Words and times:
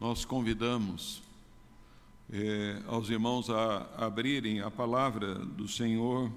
nós 0.00 0.24
convidamos 0.24 1.20
eh, 2.32 2.80
aos 2.86 3.10
irmãos 3.10 3.50
a 3.50 3.88
abrirem 3.96 4.60
a 4.60 4.70
palavra 4.70 5.34
do 5.34 5.66
Senhor 5.66 6.30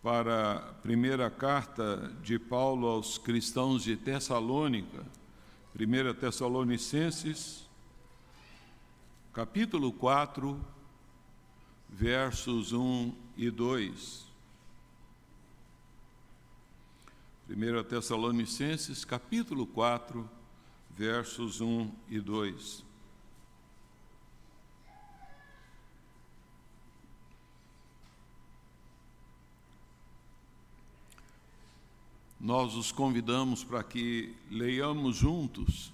para 0.00 0.52
a 0.52 0.60
primeira 0.74 1.28
carta 1.28 2.14
de 2.22 2.38
Paulo 2.38 2.86
aos 2.86 3.18
cristãos 3.18 3.82
de 3.82 3.96
Tessalônica, 3.96 5.04
1 5.74 6.14
Tessalonicenses, 6.14 7.68
capítulo 9.32 9.92
4, 9.92 10.58
versos 11.88 12.72
1 12.72 13.12
e 13.36 13.50
2. 13.50 14.26
1 17.48 17.84
Tessalonicenses, 17.88 19.04
capítulo 19.04 19.66
4, 19.66 20.39
versos 21.00 21.62
1 21.62 21.90
e 22.10 22.20
2. 22.20 22.84
Nós 32.38 32.74
os 32.74 32.92
convidamos 32.92 33.64
para 33.64 33.82
que 33.82 34.36
leiamos 34.50 35.16
juntos 35.16 35.90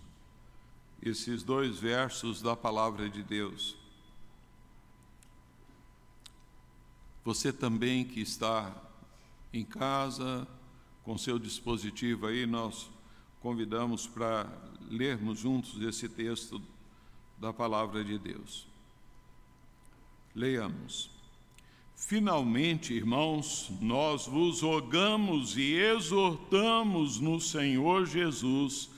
esses 1.00 1.45
dois 1.45 1.78
versos 1.78 2.42
da 2.42 2.56
palavra 2.56 3.09
de 3.09 3.23
Deus. 3.23 3.77
Você 7.25 7.52
também 7.52 8.05
que 8.05 8.20
está 8.20 8.75
em 9.52 9.64
casa, 9.64 10.48
com 11.05 11.16
seu 11.16 11.38
dispositivo 11.38 12.27
aí, 12.27 12.45
nós 12.45 12.91
convidamos 13.41 14.09
para 14.09 14.50
lermos 14.91 15.39
juntos 15.39 15.81
esse 15.83 16.09
texto 16.09 16.61
da 17.39 17.53
palavra 17.53 18.05
de 18.05 18.19
Deus. 18.19 18.67
Leiamos. 20.34 21.11
Finalmente, 21.95 22.93
irmãos, 22.93 23.73
nós 23.81 24.27
vos 24.27 24.61
rogamos 24.61 25.56
e 25.56 25.75
exortamos 25.75 27.19
no 27.19 27.41
Senhor 27.41 28.06
Jesus 28.06 28.91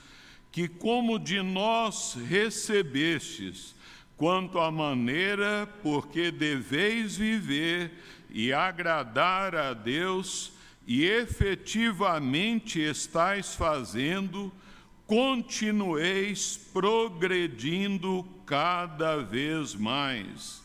que, 0.51 0.67
como 0.67 1.17
de 1.17 1.41
nós 1.41 2.15
recebestes, 2.27 3.73
quanto 4.17 4.59
à 4.59 4.69
maneira 4.69 5.65
porque 5.81 6.29
deveis 6.29 7.15
viver 7.15 7.91
e 8.29 8.51
agradar 8.51 9.55
a 9.55 9.73
Deus, 9.73 10.51
e 10.85 11.05
efetivamente 11.05 12.79
estáis 12.79 13.53
fazendo, 13.53 14.51
continueis 15.09 16.55
progredindo 16.71 18.23
cada 18.45 19.17
vez 19.23 19.73
mais, 19.73 20.61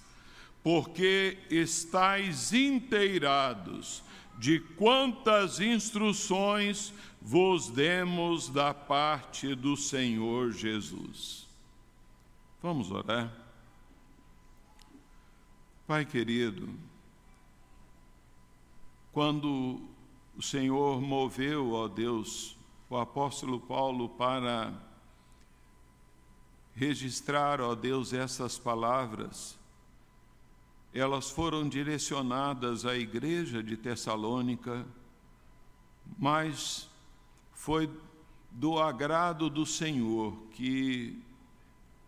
porque 0.63 1.39
estáis 1.49 2.53
inteirados 2.53 4.03
de 4.39 4.61
quantas 4.61 5.61
instruções 5.61 6.93
vos 7.23 7.71
demos 7.71 8.51
da 8.51 8.75
parte 8.75 9.55
do 9.55 9.79
Senhor 9.79 10.53
Jesus. 10.53 11.47
Vamos 12.63 12.91
orar? 12.91 13.33
Pai 15.87 16.05
querido, 16.05 16.69
quando 19.11 19.81
o 20.37 20.43
Senhor 20.43 21.01
moveu, 21.01 21.73
ó 21.73 21.89
Deus, 21.89 22.59
o 22.95 23.01
apóstolo 23.01 23.59
Paulo 23.59 24.09
para 24.09 24.73
registrar, 26.77 27.61
ó 27.61 27.75
Deus, 27.75 28.13
essas 28.13 28.57
palavras, 28.57 29.59
elas 30.93 31.29
foram 31.29 31.69
direcionadas 31.69 32.87
à 32.87 32.97
igreja 32.97 33.65
de 33.65 33.77
Tessalônica, 33.77 34.87
mas 36.17 36.89
foi 37.53 37.91
do 38.53 38.79
agrado 38.79 39.51
do 39.51 39.67
Senhor 39.67 40.37
que 40.53 41.21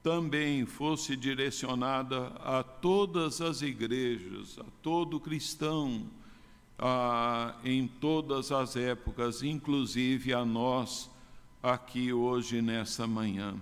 também 0.05 0.65
fosse 0.67 1.17
direcionada 1.17 2.29
a 2.45 2.63
todas 2.63 3.41
as 3.41 3.61
igrejas, 3.61 4.57
a 4.61 4.65
todo 4.83 5.19
cristão, 5.19 6.09
a, 6.79 7.55
em 7.65 7.87
todas 7.87 8.53
as 8.53 8.77
épocas, 8.77 9.43
inclusive 9.43 10.33
a 10.33 10.45
nós 10.45 11.11
aqui 11.63 12.13
hoje 12.13 12.61
nessa 12.61 13.07
manhã. 13.07 13.57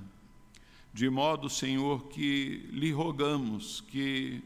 De 0.93 1.09
modo, 1.09 1.49
Senhor, 1.49 2.05
que 2.09 2.69
lhe 2.71 2.93
rogamos 2.93 3.81
que 3.81 4.43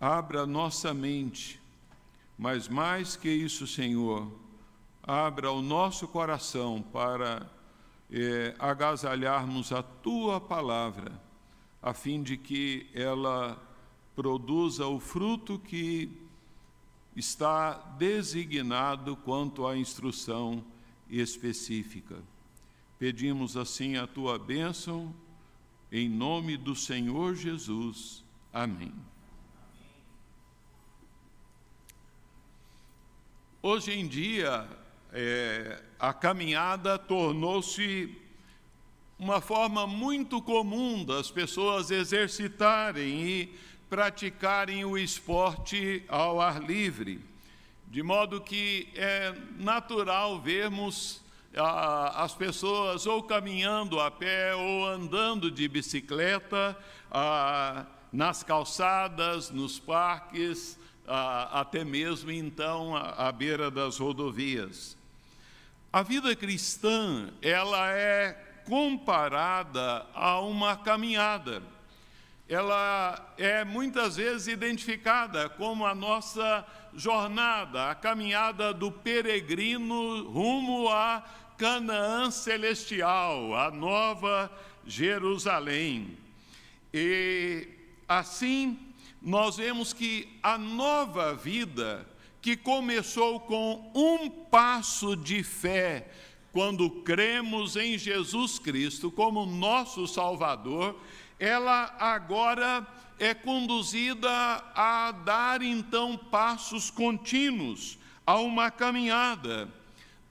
abra 0.00 0.46
nossa 0.46 0.94
mente, 0.94 1.60
mas 2.38 2.68
mais 2.68 3.16
que 3.16 3.28
isso, 3.28 3.66
Senhor, 3.66 4.30
abra 5.02 5.50
o 5.50 5.60
nosso 5.60 6.08
coração 6.08 6.82
para 6.82 7.46
é, 8.10 8.54
agasalharmos 8.58 9.72
a 9.72 9.82
tua 9.82 10.40
palavra, 10.40 11.20
a 11.82 11.92
fim 11.92 12.22
de 12.22 12.36
que 12.36 12.88
ela 12.94 13.60
produza 14.14 14.86
o 14.86 14.98
fruto 14.98 15.58
que 15.58 16.29
está 17.14 17.72
designado 17.98 19.16
quanto 19.16 19.66
à 19.66 19.76
instrução 19.76 20.64
específica. 21.08 22.16
Pedimos 22.98 23.56
assim 23.56 23.96
a 23.96 24.06
tua 24.06 24.38
bênção, 24.38 25.14
em 25.90 26.08
nome 26.08 26.56
do 26.56 26.76
Senhor 26.76 27.34
Jesus. 27.34 28.24
Amém. 28.52 28.92
Hoje 33.62 33.92
em 33.92 34.06
dia, 34.06 34.68
é, 35.12 35.82
a 35.98 36.14
caminhada 36.14 36.98
tornou-se 36.98 38.16
uma 39.18 39.40
forma 39.40 39.86
muito 39.86 40.40
comum 40.40 41.04
das 41.04 41.30
pessoas 41.30 41.90
exercitarem 41.90 43.22
e 43.22 43.54
praticarem 43.90 44.84
o 44.84 44.96
esporte 44.96 46.04
ao 46.08 46.40
ar 46.40 46.62
livre, 46.62 47.20
de 47.88 48.04
modo 48.04 48.40
que 48.40 48.88
é 48.94 49.34
natural 49.58 50.40
vermos 50.40 51.20
as 52.14 52.32
pessoas 52.32 53.04
ou 53.04 53.24
caminhando 53.24 53.98
a 53.98 54.08
pé 54.08 54.54
ou 54.54 54.86
andando 54.86 55.50
de 55.50 55.66
bicicleta 55.66 56.78
nas 58.12 58.44
calçadas, 58.44 59.50
nos 59.50 59.80
parques, 59.80 60.78
até 61.50 61.84
mesmo 61.84 62.30
então 62.30 62.94
à, 62.94 63.28
à 63.28 63.32
beira 63.32 63.68
das 63.72 63.98
rodovias. 63.98 64.96
A 65.92 66.04
vida 66.04 66.36
cristã, 66.36 67.28
ela 67.42 67.90
é 67.90 68.32
comparada 68.64 70.06
a 70.14 70.40
uma 70.40 70.76
caminhada 70.76 71.60
ela 72.50 73.32
é 73.38 73.64
muitas 73.64 74.16
vezes 74.16 74.48
identificada 74.48 75.48
como 75.48 75.86
a 75.86 75.94
nossa 75.94 76.66
jornada, 76.92 77.90
a 77.90 77.94
caminhada 77.94 78.74
do 78.74 78.90
peregrino 78.90 80.28
rumo 80.28 80.88
a 80.88 81.22
Canaã 81.56 82.28
celestial, 82.28 83.54
a 83.54 83.70
nova 83.70 84.50
Jerusalém. 84.84 86.18
E 86.92 87.68
assim, 88.08 88.76
nós 89.22 89.56
vemos 89.58 89.92
que 89.92 90.28
a 90.42 90.58
nova 90.58 91.34
vida, 91.34 92.04
que 92.42 92.56
começou 92.56 93.38
com 93.38 93.92
um 93.94 94.28
passo 94.28 95.14
de 95.14 95.44
fé, 95.44 96.10
quando 96.50 96.90
cremos 97.02 97.76
em 97.76 97.96
Jesus 97.96 98.58
Cristo 98.58 99.08
como 99.08 99.46
nosso 99.46 100.08
Salvador, 100.08 101.00
ela 101.40 101.96
agora 101.98 102.86
é 103.18 103.32
conduzida 103.32 104.30
a 104.74 105.10
dar 105.10 105.62
então 105.62 106.16
passos 106.16 106.90
contínuos 106.90 107.98
a 108.26 108.36
uma 108.36 108.70
caminhada, 108.70 109.68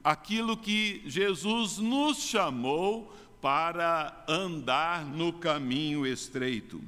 aquilo 0.03 0.55
que 0.55 1.01
Jesus 1.07 1.79
nos 1.79 2.19
chamou 2.19 3.11
para 3.41 4.23
andar 4.27 5.03
no 5.03 5.33
caminho 5.33 6.05
estreito. 6.05 6.79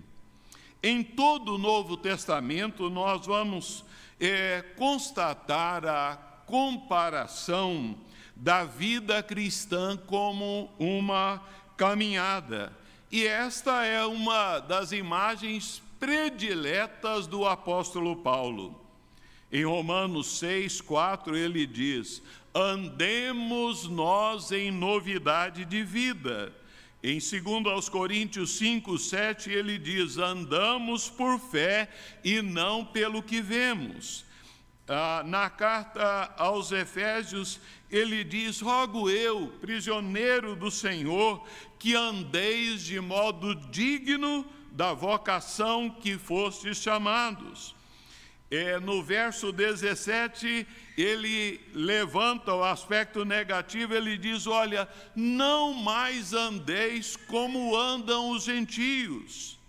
Em 0.83 1.03
todo 1.03 1.55
o 1.55 1.57
Novo 1.57 1.97
Testamento, 1.97 2.89
nós 2.89 3.25
vamos 3.25 3.83
é, 4.19 4.63
constatar 4.77 5.85
a 5.85 6.15
comparação 6.45 7.95
da 8.35 8.63
vida 8.63 9.21
cristã 9.23 9.97
como 9.97 10.69
uma 10.79 11.41
caminhada. 11.75 12.80
E 13.11 13.27
esta 13.27 13.83
é 13.83 14.05
uma 14.05 14.59
das 14.59 14.93
imagens 14.93 15.81
prediletas 15.99 17.27
do 17.27 17.45
apóstolo 17.45 18.15
Paulo. 18.15 18.79
Em 19.51 19.65
Romanos 19.65 20.39
6, 20.39 20.79
4, 20.79 21.35
ele 21.35 21.67
diz: 21.67 22.23
Andemos 22.55 23.85
nós 23.85 24.53
em 24.53 24.71
novidade 24.71 25.65
de 25.65 25.83
vida, 25.83 26.55
Em 27.03 27.17
2 27.17 27.65
aos 27.65 27.89
Coríntios 27.89 28.51
5, 28.51 28.97
7, 28.97 29.51
ele 29.51 29.77
diz: 29.77 30.17
andamos 30.17 31.09
por 31.09 31.37
fé 31.37 31.89
e 32.23 32.41
não 32.41 32.85
pelo 32.85 33.21
que 33.21 33.41
vemos. 33.41 34.23
Ah, 34.87 35.23
na 35.25 35.49
carta 35.49 36.33
aos 36.37 36.71
Efésios, 36.71 37.59
ele 37.89 38.23
diz: 38.23 38.59
Rogo 38.59 39.09
eu, 39.09 39.47
prisioneiro 39.61 40.55
do 40.55 40.71
Senhor, 40.71 41.45
que 41.77 41.95
andeis 41.95 42.83
de 42.83 42.99
modo 42.99 43.55
digno 43.69 44.45
da 44.71 44.93
vocação 44.93 45.89
que 45.89 46.17
fostes 46.17 46.77
chamados. 46.77 47.75
É, 48.49 48.81
no 48.81 49.01
verso 49.01 49.51
17, 49.53 50.67
ele 50.97 51.61
levanta 51.73 52.53
o 52.53 52.63
aspecto 52.63 53.23
negativo, 53.23 53.93
ele 53.93 54.17
diz: 54.17 54.45
Olha, 54.45 54.89
não 55.15 55.73
mais 55.73 56.33
andeis 56.33 57.15
como 57.15 57.77
andam 57.77 58.31
os 58.31 58.43
gentios. 58.43 59.60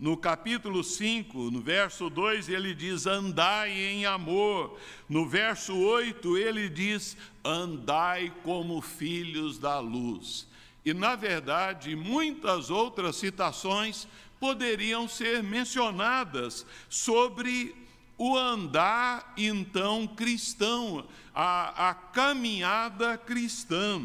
No 0.00 0.16
capítulo 0.16 0.82
5, 0.82 1.50
no 1.50 1.60
verso 1.60 2.08
2, 2.08 2.48
ele 2.48 2.74
diz: 2.74 3.06
Andai 3.06 3.70
em 3.70 4.06
amor. 4.06 4.78
No 5.06 5.28
verso 5.28 5.76
8, 5.76 6.38
ele 6.38 6.70
diz: 6.70 7.18
Andai 7.44 8.32
como 8.42 8.80
filhos 8.80 9.58
da 9.58 9.78
luz. 9.78 10.48
E, 10.86 10.94
na 10.94 11.16
verdade, 11.16 11.94
muitas 11.94 12.70
outras 12.70 13.16
citações 13.16 14.08
poderiam 14.40 15.06
ser 15.06 15.42
mencionadas 15.42 16.64
sobre 16.88 17.76
o 18.16 18.38
andar 18.38 19.34
então 19.36 20.06
cristão, 20.06 21.06
a, 21.34 21.90
a 21.90 21.94
caminhada 21.94 23.18
cristã. 23.18 24.02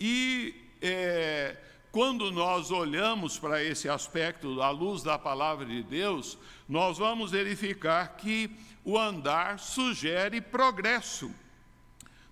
E 0.00 0.56
é, 0.82 1.56
quando 1.94 2.32
nós 2.32 2.72
olhamos 2.72 3.38
para 3.38 3.62
esse 3.62 3.88
aspecto 3.88 4.60
à 4.60 4.68
luz 4.68 5.04
da 5.04 5.16
palavra 5.16 5.64
de 5.64 5.80
Deus, 5.80 6.36
nós 6.68 6.98
vamos 6.98 7.30
verificar 7.30 8.16
que 8.16 8.50
o 8.84 8.98
andar 8.98 9.60
sugere 9.60 10.40
progresso. 10.40 11.30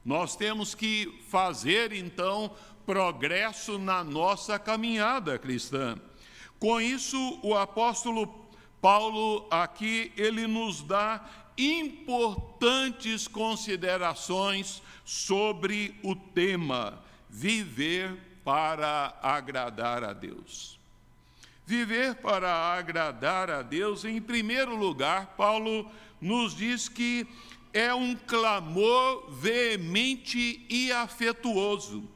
Nós 0.05 0.35
temos 0.35 0.75
que 0.75 1.17
fazer 1.29 1.93
então 1.93 2.51
progresso 2.85 3.79
na 3.79 4.03
nossa 4.03 4.59
caminhada 4.59 5.39
cristã. 5.39 5.97
Com 6.59 6.81
isso, 6.81 7.39
o 7.41 7.55
apóstolo 7.55 8.27
Paulo 8.81 9.47
aqui 9.49 10.13
ele 10.17 10.49
nos 10.49 10.83
dá 10.83 11.25
importantes 11.57 13.29
considerações 13.29 14.83
sobre 15.05 15.95
o 16.03 16.17
tema 16.17 17.01
viver 17.31 18.32
para 18.45 19.19
agradar 19.23 20.03
a 20.05 20.13
Deus. 20.13 20.79
Viver 21.65 22.17
para 22.17 22.51
agradar 22.75 23.51
a 23.51 23.63
Deus, 23.63 24.05
em 24.05 24.21
primeiro 24.21 24.75
lugar, 24.75 25.35
Paulo 25.37 25.91
nos 26.21 26.55
diz 26.55 26.89
que 26.89 27.27
é 27.73 27.95
um 27.95 28.15
clamor 28.15 29.31
veemente 29.31 30.65
e 30.69 30.93
afetuoso. 30.93 32.09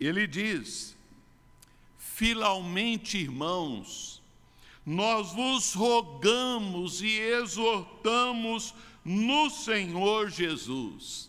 Ele 0.00 0.26
diz: 0.26 0.96
Finalmente, 1.98 3.18
irmãos, 3.18 4.22
nós 4.84 5.32
vos 5.32 5.74
rogamos 5.74 7.02
e 7.02 7.18
exortamos 7.18 8.74
no 9.04 9.50
Senhor 9.50 10.30
Jesus. 10.30 11.28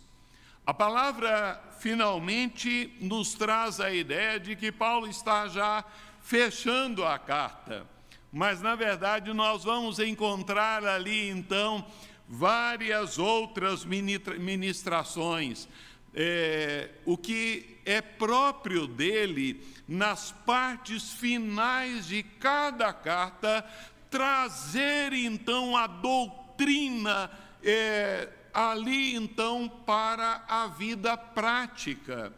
A 0.65 0.73
palavra 0.73 1.61
finalmente 1.87 2.97
nos 2.99 3.33
traz 3.33 3.79
a 3.79 3.89
ideia 3.89 4.37
de 4.37 4.57
que 4.57 4.73
Paulo 4.73 5.07
está 5.07 5.47
já 5.47 5.85
fechando 6.21 7.05
a 7.05 7.17
carta, 7.17 7.87
mas 8.29 8.61
na 8.61 8.75
verdade 8.75 9.31
nós 9.31 9.63
vamos 9.63 9.97
encontrar 9.97 10.83
ali 10.83 11.29
então 11.29 11.87
várias 12.27 13.17
outras 13.17 13.85
ministrações. 13.85 15.69
É, 16.13 16.89
o 17.05 17.17
que 17.17 17.77
é 17.85 18.01
próprio 18.01 18.85
dele 18.85 19.65
nas 19.87 20.33
partes 20.45 21.13
finais 21.13 22.05
de 22.05 22.21
cada 22.21 22.91
carta, 22.91 23.65
trazer 24.09 25.13
então 25.13 25.77
a 25.77 25.87
doutrina 25.87 27.31
é, 27.63 28.27
ali 28.57 29.13
então 29.13 29.69
para 29.69 30.43
a 30.47 30.65
vida 30.65 31.15
prática. 31.15 32.33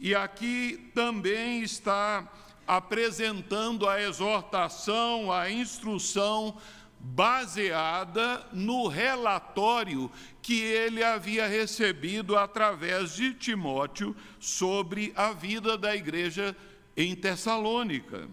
E 0.00 0.16
aqui 0.16 0.90
também 0.92 1.62
está 1.62 2.28
apresentando 2.66 3.88
a 3.88 4.02
exortação, 4.02 5.30
a 5.30 5.48
instrução 5.48 6.56
baseada 6.98 8.44
no 8.52 8.88
relatório 8.88 10.10
que 10.42 10.60
ele 10.60 11.04
havia 11.04 11.46
recebido 11.46 12.36
através 12.36 13.14
de 13.14 13.32
Timóteo 13.32 14.16
sobre 14.40 15.12
a 15.14 15.32
vida 15.32 15.78
da 15.78 15.94
igreja 15.94 16.56
em 16.96 17.14
Tessalônica. 17.14 18.28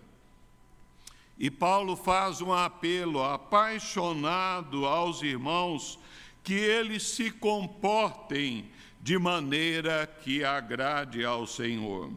E 1.37 1.51
Paulo 1.51 1.95
faz 1.95 2.41
um 2.41 2.51
apelo 2.51 3.23
apaixonado 3.23 4.87
aos 4.87 5.21
irmãos 5.21 5.99
que 6.47 6.53
eles 6.53 7.03
se 7.03 7.29
comportem 7.29 8.71
de 9.01 9.19
maneira 9.19 10.07
que 10.23 10.45
agrade 10.45 11.25
ao 11.25 11.45
Senhor. 11.45 12.09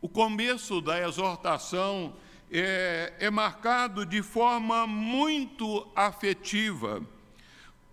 O 0.00 0.08
começo 0.08 0.80
da 0.80 1.00
exortação 1.00 2.16
é, 2.50 3.12
é 3.20 3.30
marcado 3.30 4.04
de 4.04 4.22
forma 4.22 4.88
muito 4.88 5.86
afetiva. 5.94 7.00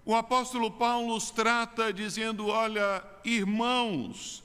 O 0.04 0.16
apóstolo 0.16 0.72
Paulo 0.72 1.16
os 1.16 1.30
trata 1.30 1.94
dizendo: 1.94 2.48
Olha, 2.48 3.04
irmãos, 3.24 4.44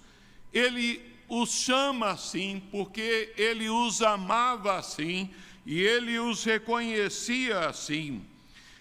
ele 0.53 1.01
os 1.27 1.49
chama 1.49 2.11
assim 2.11 2.63
porque 2.71 3.33
ele 3.39 3.71
os 3.71 4.03
amava 4.03 4.77
assim 4.77 5.31
e 5.65 5.81
ele 5.81 6.19
os 6.19 6.45
reconhecia 6.45 7.61
assim, 7.61 8.23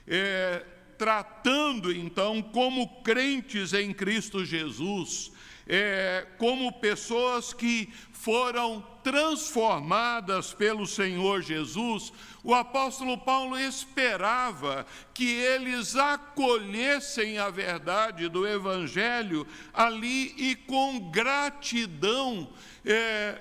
é, 0.05 0.65
tratando 0.97 1.91
então 1.91 2.41
como 2.41 3.01
crentes 3.01 3.73
em 3.73 3.93
Cristo 3.93 4.45
Jesus, 4.45 5.31
é, 5.67 6.27
como 6.37 6.71
pessoas 6.73 7.53
que 7.53 7.91
foram 8.11 8.81
transformadas 9.03 10.51
pelo 10.53 10.87
Senhor 10.87 11.41
Jesus, 11.41 12.11
o 12.43 12.55
apóstolo 12.55 13.19
Paulo 13.19 13.55
esperava 13.59 14.85
que 15.13 15.29
eles 15.29 15.95
acolhessem 15.95 17.37
a 17.37 17.49
verdade 17.49 18.27
do 18.27 18.47
Evangelho 18.47 19.45
ali 19.73 20.33
e 20.37 20.55
com 20.55 21.11
gratidão 21.11 22.51
é, 22.83 23.39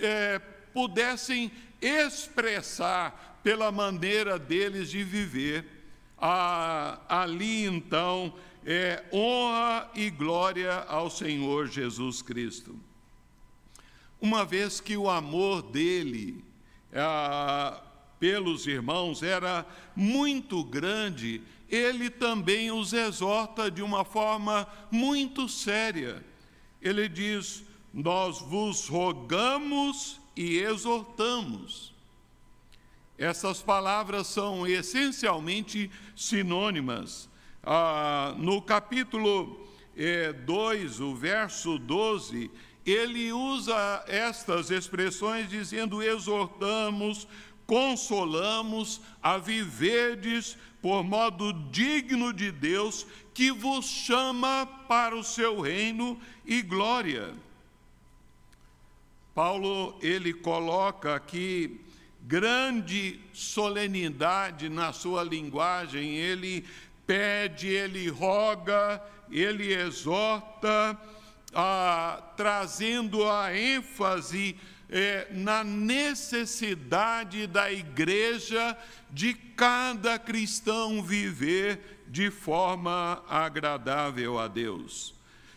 é, 0.00 0.40
pudessem 0.72 1.52
expressar 1.80 3.40
pela 3.42 3.70
maneira 3.70 4.38
deles 4.38 4.90
de 4.90 5.04
viver. 5.04 5.77
Ah, 6.20 7.00
ali 7.08 7.64
então 7.64 8.32
é 8.64 9.04
honra 9.12 9.90
e 9.94 10.10
glória 10.10 10.80
ao 10.88 11.08
Senhor 11.10 11.66
Jesus 11.66 12.22
Cristo 12.22 12.88
uma 14.20 14.44
vez 14.44 14.80
que 14.80 14.96
o 14.96 15.08
amor 15.08 15.62
dele 15.62 16.44
ah, 16.92 17.80
pelos 18.18 18.66
irmãos 18.66 19.22
era 19.22 19.64
muito 19.94 20.64
grande, 20.64 21.40
ele 21.68 22.10
também 22.10 22.70
os 22.72 22.92
exorta 22.92 23.70
de 23.70 23.82
uma 23.82 24.04
forma 24.04 24.66
muito 24.90 25.48
séria. 25.48 26.24
Ele 26.82 27.08
diz: 27.08 27.62
Nós 27.92 28.40
vos 28.40 28.88
rogamos 28.88 30.20
e 30.36 30.58
exortamos. 30.58 31.94
Essas 33.18 33.60
palavras 33.60 34.28
são 34.28 34.64
essencialmente 34.64 35.90
sinônimas. 36.14 37.28
Ah, 37.64 38.32
no 38.38 38.62
capítulo 38.62 39.66
2, 40.44 41.00
eh, 41.00 41.02
o 41.02 41.16
verso 41.16 41.78
12, 41.80 42.48
ele 42.86 43.32
usa 43.32 44.04
estas 44.06 44.70
expressões 44.70 45.50
dizendo: 45.50 46.00
exortamos, 46.00 47.26
consolamos 47.66 49.00
a 49.20 49.36
viverdes 49.36 50.56
por 50.80 51.02
modo 51.02 51.52
digno 51.72 52.32
de 52.32 52.52
Deus, 52.52 53.04
que 53.34 53.50
vos 53.50 53.84
chama 53.84 54.64
para 54.86 55.16
o 55.16 55.24
seu 55.24 55.60
reino 55.60 56.20
e 56.46 56.62
glória. 56.62 57.34
Paulo, 59.34 59.98
ele 60.00 60.32
coloca 60.32 61.16
aqui 61.16 61.80
grande 62.28 63.18
solenidade 63.32 64.68
na 64.68 64.92
sua 64.92 65.24
linguagem, 65.24 66.14
ele 66.14 66.62
pede, 67.06 67.68
ele 67.68 68.06
roga, 68.10 69.02
ele 69.30 69.72
exorta, 69.72 71.00
ah, 71.54 72.22
trazendo 72.36 73.26
a 73.26 73.56
ênfase 73.56 74.60
é, 74.90 75.28
na 75.30 75.64
necessidade 75.64 77.46
da 77.46 77.72
igreja 77.72 78.76
de 79.10 79.32
cada 79.32 80.18
cristão 80.18 81.02
viver 81.02 82.02
de 82.06 82.30
forma 82.30 83.24
agradável 83.26 84.38
a 84.38 84.48
Deus. 84.48 85.14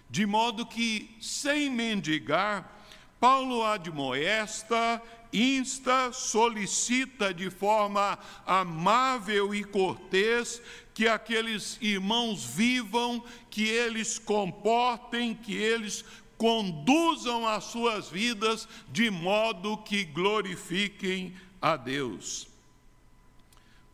De 0.09 0.25
modo 0.25 0.65
que, 0.65 1.17
sem 1.19 1.69
mendigar, 1.69 2.80
Paulo 3.21 3.63
admoesta, 3.63 4.99
insta, 5.31 6.11
solicita 6.11 7.31
de 7.31 7.51
forma 7.51 8.17
amável 8.47 9.53
e 9.53 9.63
cortês 9.63 10.59
que 10.91 11.07
aqueles 11.07 11.77
irmãos 11.79 12.43
vivam, 12.43 13.23
que 13.51 13.69
eles 13.69 14.17
comportem, 14.17 15.35
que 15.35 15.55
eles 15.55 16.03
conduzam 16.35 17.47
as 17.47 17.65
suas 17.65 18.09
vidas 18.09 18.67
de 18.91 19.11
modo 19.11 19.77
que 19.77 20.03
glorifiquem 20.03 21.35
a 21.61 21.77
Deus. 21.77 22.47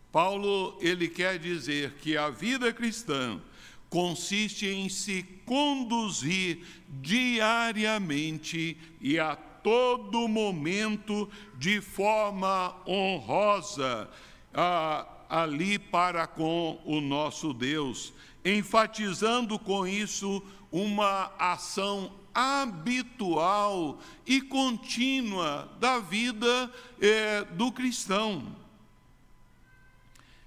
Paulo, 0.10 0.78
ele 0.80 1.10
quer 1.10 1.38
dizer 1.38 1.96
que 1.96 2.16
a 2.16 2.30
vida 2.30 2.72
cristã 2.72 3.42
consiste 3.90 4.68
em 4.68 4.90
se 4.90 5.24
conduzir 5.46 6.60
diariamente 7.02 8.78
e 9.00 9.18
a 9.20 9.36
todo 9.36 10.28
momento 10.28 11.30
de 11.58 11.82
forma 11.82 12.76
honrosa 12.88 14.10
ah, 14.54 15.06
ali 15.30 15.78
para 15.78 16.26
com 16.28 16.82
o 16.86 17.02
nosso 17.02 17.54
Deus, 17.54 18.14
enfatizando 18.44 19.60
com 19.60 19.86
isso 19.86 20.42
uma 20.72 21.32
ação 21.38 22.12
habitual 22.34 24.00
e 24.26 24.42
contínua 24.42 25.70
da 25.80 26.00
vida 26.00 26.72
eh, 27.02 27.44
do 27.52 27.72
cristão. 27.72 28.56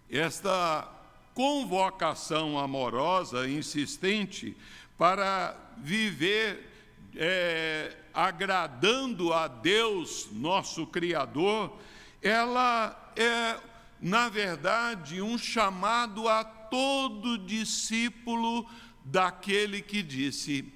Esta 0.09 0.88
convocação 1.40 2.59
amorosa, 2.59 3.49
insistente, 3.49 4.54
para 4.99 5.56
viver 5.78 6.70
é, 7.16 7.97
agradando 8.12 9.32
a 9.32 9.49
Deus, 9.49 10.28
nosso 10.32 10.87
Criador, 10.87 11.75
ela 12.20 13.11
é, 13.16 13.59
na 14.02 14.28
verdade, 14.28 15.23
um 15.23 15.38
chamado 15.38 16.28
a 16.28 16.44
todo 16.44 17.38
discípulo 17.38 18.68
daquele 19.02 19.80
que 19.80 20.02
disse: 20.02 20.70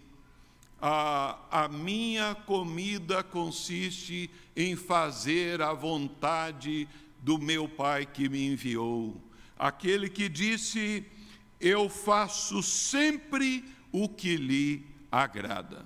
a, 0.81 1.37
a 1.51 1.69
minha 1.69 2.35
comida 2.35 3.23
consiste 3.23 4.31
em 4.57 4.77
fazer 4.77 5.61
a 5.61 5.75
vontade 5.75 6.89
do 7.19 7.39
meu 7.39 7.69
Pai 7.69 8.07
que 8.07 8.31
me 8.31 8.47
enviou. 8.47 9.21
Aquele 9.59 10.09
que 10.09 10.29
disse: 10.29 11.07
Eu 11.61 11.89
faço 11.89 12.63
sempre 12.63 13.65
o 13.93 14.09
que 14.09 14.37
lhe 14.37 14.87
agrada. 15.11 15.85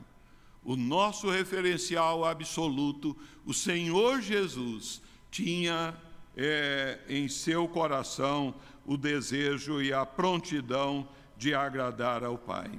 O 0.64 0.76
nosso 0.76 1.30
referencial 1.30 2.24
absoluto, 2.24 3.16
o 3.44 3.54
Senhor 3.54 4.20
Jesus, 4.20 5.00
tinha 5.30 5.94
é, 6.36 7.00
em 7.08 7.28
seu 7.28 7.66
coração 7.68 8.54
o 8.86 8.96
desejo 8.96 9.82
e 9.82 9.92
a 9.92 10.06
prontidão 10.06 11.08
de 11.36 11.54
agradar 11.54 12.24
ao 12.24 12.38
Pai. 12.38 12.70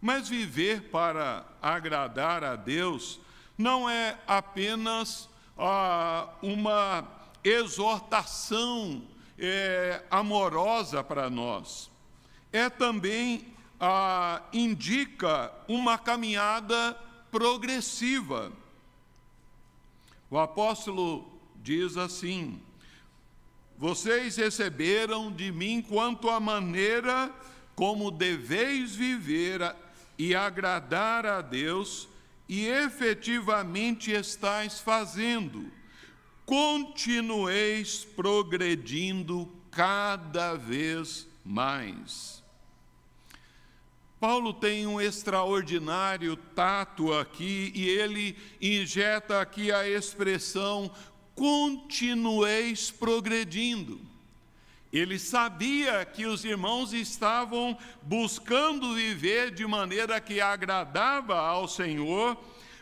Mas 0.00 0.28
viver 0.28 0.84
para 0.90 1.44
agradar 1.60 2.42
a 2.42 2.56
Deus 2.56 3.20
não 3.56 3.88
é 3.88 4.18
apenas 4.26 5.28
ah, 5.58 6.30
uma 6.42 7.06
exortação 7.44 9.02
é, 9.40 10.02
amorosa 10.10 11.02
para 11.02 11.30
nós, 11.30 11.90
é 12.52 12.68
também 12.68 13.46
indica 14.52 15.50
uma 15.66 15.96
caminhada 15.96 16.94
progressiva. 17.30 18.52
O 20.30 20.38
apóstolo 20.38 21.26
diz 21.56 21.96
assim: 21.96 22.60
Vocês 23.78 24.36
receberam 24.36 25.32
de 25.32 25.50
mim 25.50 25.80
quanto 25.80 26.28
à 26.28 26.38
maneira 26.38 27.34
como 27.74 28.10
deveis 28.10 28.94
viver 28.94 29.74
e 30.18 30.34
agradar 30.34 31.24
a 31.24 31.40
Deus, 31.40 32.06
e 32.46 32.66
efetivamente 32.66 34.10
estáis 34.10 34.78
fazendo. 34.78 35.72
Continueis 36.50 38.04
progredindo 38.04 39.48
cada 39.70 40.56
vez 40.56 41.28
mais. 41.44 42.42
Paulo 44.18 44.52
tem 44.52 44.84
um 44.84 45.00
extraordinário 45.00 46.34
tato 46.34 47.14
aqui 47.14 47.70
e 47.72 47.88
ele 47.88 48.36
injeta 48.60 49.40
aqui 49.40 49.70
a 49.70 49.88
expressão 49.88 50.90
continueis 51.36 52.90
progredindo. 52.90 54.00
Ele 54.92 55.20
sabia 55.20 56.04
que 56.04 56.26
os 56.26 56.44
irmãos 56.44 56.92
estavam 56.92 57.78
buscando 58.02 58.96
viver 58.96 59.52
de 59.52 59.64
maneira 59.68 60.20
que 60.20 60.40
agradava 60.40 61.38
ao 61.38 61.68
Senhor, 61.68 62.36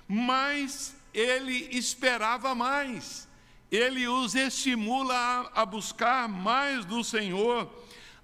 mas 0.09 0.97
ele 1.13 1.69
esperava 1.71 2.55
mais. 2.55 3.28
Ele 3.71 4.09
os 4.09 4.35
estimula 4.35 5.51
a, 5.55 5.67
buscar 5.67 6.29
mais 6.29 6.85
do 6.85 7.05
Senhor. 7.05 7.71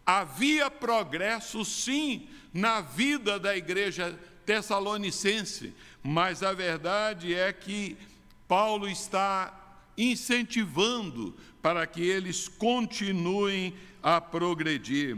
Havia 0.06 0.70
progresso, 0.70 1.64
sim, 1.64 2.28
na 2.52 2.80
vida 2.80 3.38
da 3.38 3.56
igreja 3.56 4.18
tessalonicense, 4.46 5.74
mas 6.02 6.42
a 6.42 6.52
verdade 6.52 7.34
é 7.34 7.52
que 7.52 7.96
Paulo 8.46 8.88
está 8.88 9.78
incentivando 9.96 11.34
para 11.62 11.86
que 11.86 12.02
eles 12.02 12.48
continuem 12.48 13.74
a 14.02 14.20
progredir. 14.20 15.16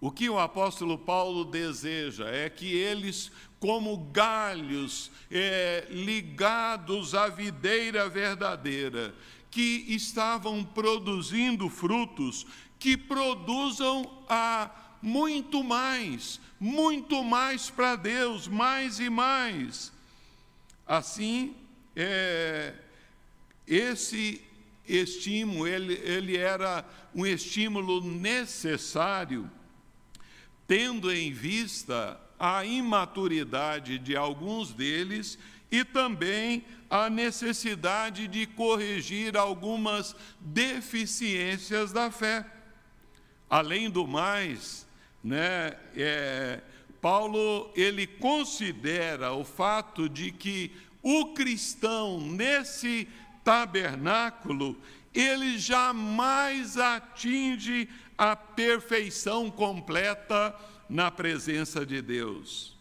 O 0.00 0.10
que 0.10 0.28
o 0.28 0.38
apóstolo 0.38 0.96
Paulo 0.96 1.44
deseja 1.44 2.28
é 2.28 2.48
que 2.48 2.72
eles, 2.72 3.32
como 3.60 3.96
galhos 4.12 5.10
é, 5.30 5.86
ligados 5.90 7.14
à 7.14 7.28
videira 7.28 8.08
verdadeira, 8.08 9.14
que 9.50 9.84
estavam 9.88 10.64
produzindo 10.64 11.68
frutos, 11.68 12.46
que 12.78 12.96
produzam 12.96 14.24
a 14.28 14.70
muito 15.02 15.64
mais, 15.64 16.40
muito 16.60 17.22
mais 17.24 17.70
para 17.70 17.96
Deus, 17.96 18.46
mais 18.46 19.00
e 19.00 19.10
mais. 19.10 19.92
Assim, 20.86 21.54
é, 21.96 22.74
esse 23.66 24.40
estímulo, 24.86 25.66
ele, 25.66 25.94
ele 25.94 26.36
era 26.36 26.84
um 27.14 27.26
estímulo 27.26 28.00
necessário, 28.00 29.50
tendo 30.66 31.12
em 31.12 31.32
vista 31.32 32.20
a 32.38 32.64
imaturidade 32.64 33.98
de 33.98 34.16
alguns 34.16 34.72
deles 34.72 35.38
e 35.70 35.84
também 35.84 36.64
a 36.88 37.10
necessidade 37.10 38.26
de 38.26 38.46
corrigir 38.46 39.36
algumas 39.36 40.16
deficiências 40.40 41.92
da 41.92 42.10
fé. 42.10 42.46
Além 43.50 43.90
do 43.90 44.06
mais, 44.06 44.86
né, 45.22 45.76
é, 45.96 46.60
Paulo 47.00 47.70
ele 47.74 48.06
considera 48.06 49.32
o 49.32 49.44
fato 49.44 50.08
de 50.08 50.30
que 50.30 50.72
o 51.02 51.32
cristão 51.32 52.20
nesse 52.20 53.08
tabernáculo, 53.44 54.76
ele 55.14 55.58
jamais 55.58 56.76
atinge 56.76 57.88
a 58.16 58.34
perfeição 58.34 59.50
completa 59.50 60.54
na 60.88 61.10
presença 61.10 61.84
de 61.84 62.00
Deus. 62.00 62.76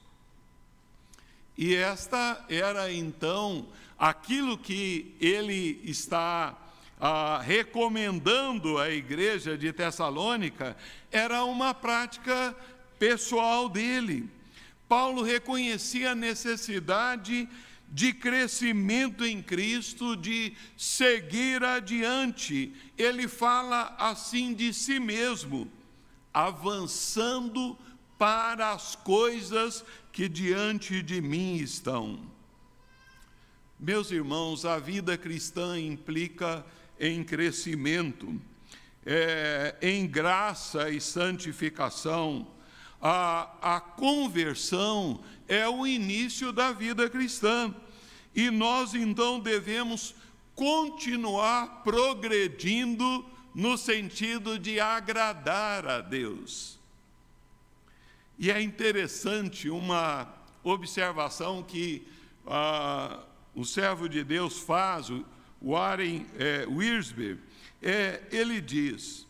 E 1.58 1.74
esta 1.74 2.46
era 2.50 2.92
então 2.92 3.68
aquilo 3.98 4.58
que 4.58 5.16
ele 5.20 5.82
está 5.84 6.56
ah, 7.00 7.42
recomendando 7.44 8.78
à 8.78 8.90
igreja 8.90 9.58
de 9.58 9.74
Tessalônica, 9.74 10.78
era 11.12 11.44
uma 11.44 11.74
prática 11.74 12.56
pessoal 13.00 13.68
dele. 13.70 14.30
Paulo 14.88 15.22
reconhecia 15.22 16.12
a 16.12 16.16
necessidade 16.16 17.48
de 17.90 18.14
crescimento 18.14 19.26
em 19.26 19.42
Cristo, 19.42 20.16
de 20.16 20.54
seguir 20.78 21.64
adiante. 21.64 22.74
Ele 22.98 23.28
fala 23.28 23.96
assim 23.98 24.54
de 24.54 24.74
si 24.74 25.00
mesmo, 25.00 25.70
avançando 26.34 27.78
para 28.18 28.72
as 28.72 28.96
coisas 28.96 29.84
que 30.12 30.28
diante 30.28 31.02
de 31.02 31.22
mim 31.22 31.56
estão. 31.56 32.20
Meus 33.80 34.10
irmãos, 34.10 34.66
a 34.66 34.80
vida 34.80 35.18
cristã 35.18 35.80
implica 35.80 36.66
em 37.00 37.24
crescimento, 37.24 38.42
é, 39.06 39.76
em 39.82 40.08
graça 40.08 40.90
e 40.90 41.00
santificação. 41.00 42.48
A, 43.00 43.76
a 43.76 43.80
conversão 43.80 45.24
é 45.48 45.70
o 45.70 45.86
início 45.86 46.52
da 46.52 46.72
vida 46.72 47.08
cristã. 47.08 47.74
E 48.34 48.50
nós 48.50 48.96
então 48.96 49.40
devemos 49.40 50.16
continuar 50.56 51.84
progredindo 51.84 53.24
no 53.54 53.78
sentido 53.78 54.58
de 54.58 54.80
agradar 54.80 55.88
a 55.88 56.02
Deus. 56.02 56.80
E 58.40 58.52
é 58.52 58.62
interessante 58.62 59.70
uma 59.70 60.32
observação 60.64 61.64
que 61.64 62.08
ah, 62.46 63.24
o 63.56 63.66
servo 63.66 64.08
de 64.08 64.24
Deus 64.24 64.60
faz, 64.60 65.10
o 65.10 65.26
Warren 65.62 66.26
é, 66.38 66.66
Wiersbe, 66.68 67.40
é, 67.82 68.22
ele 68.32 68.62
diz: 68.62 69.26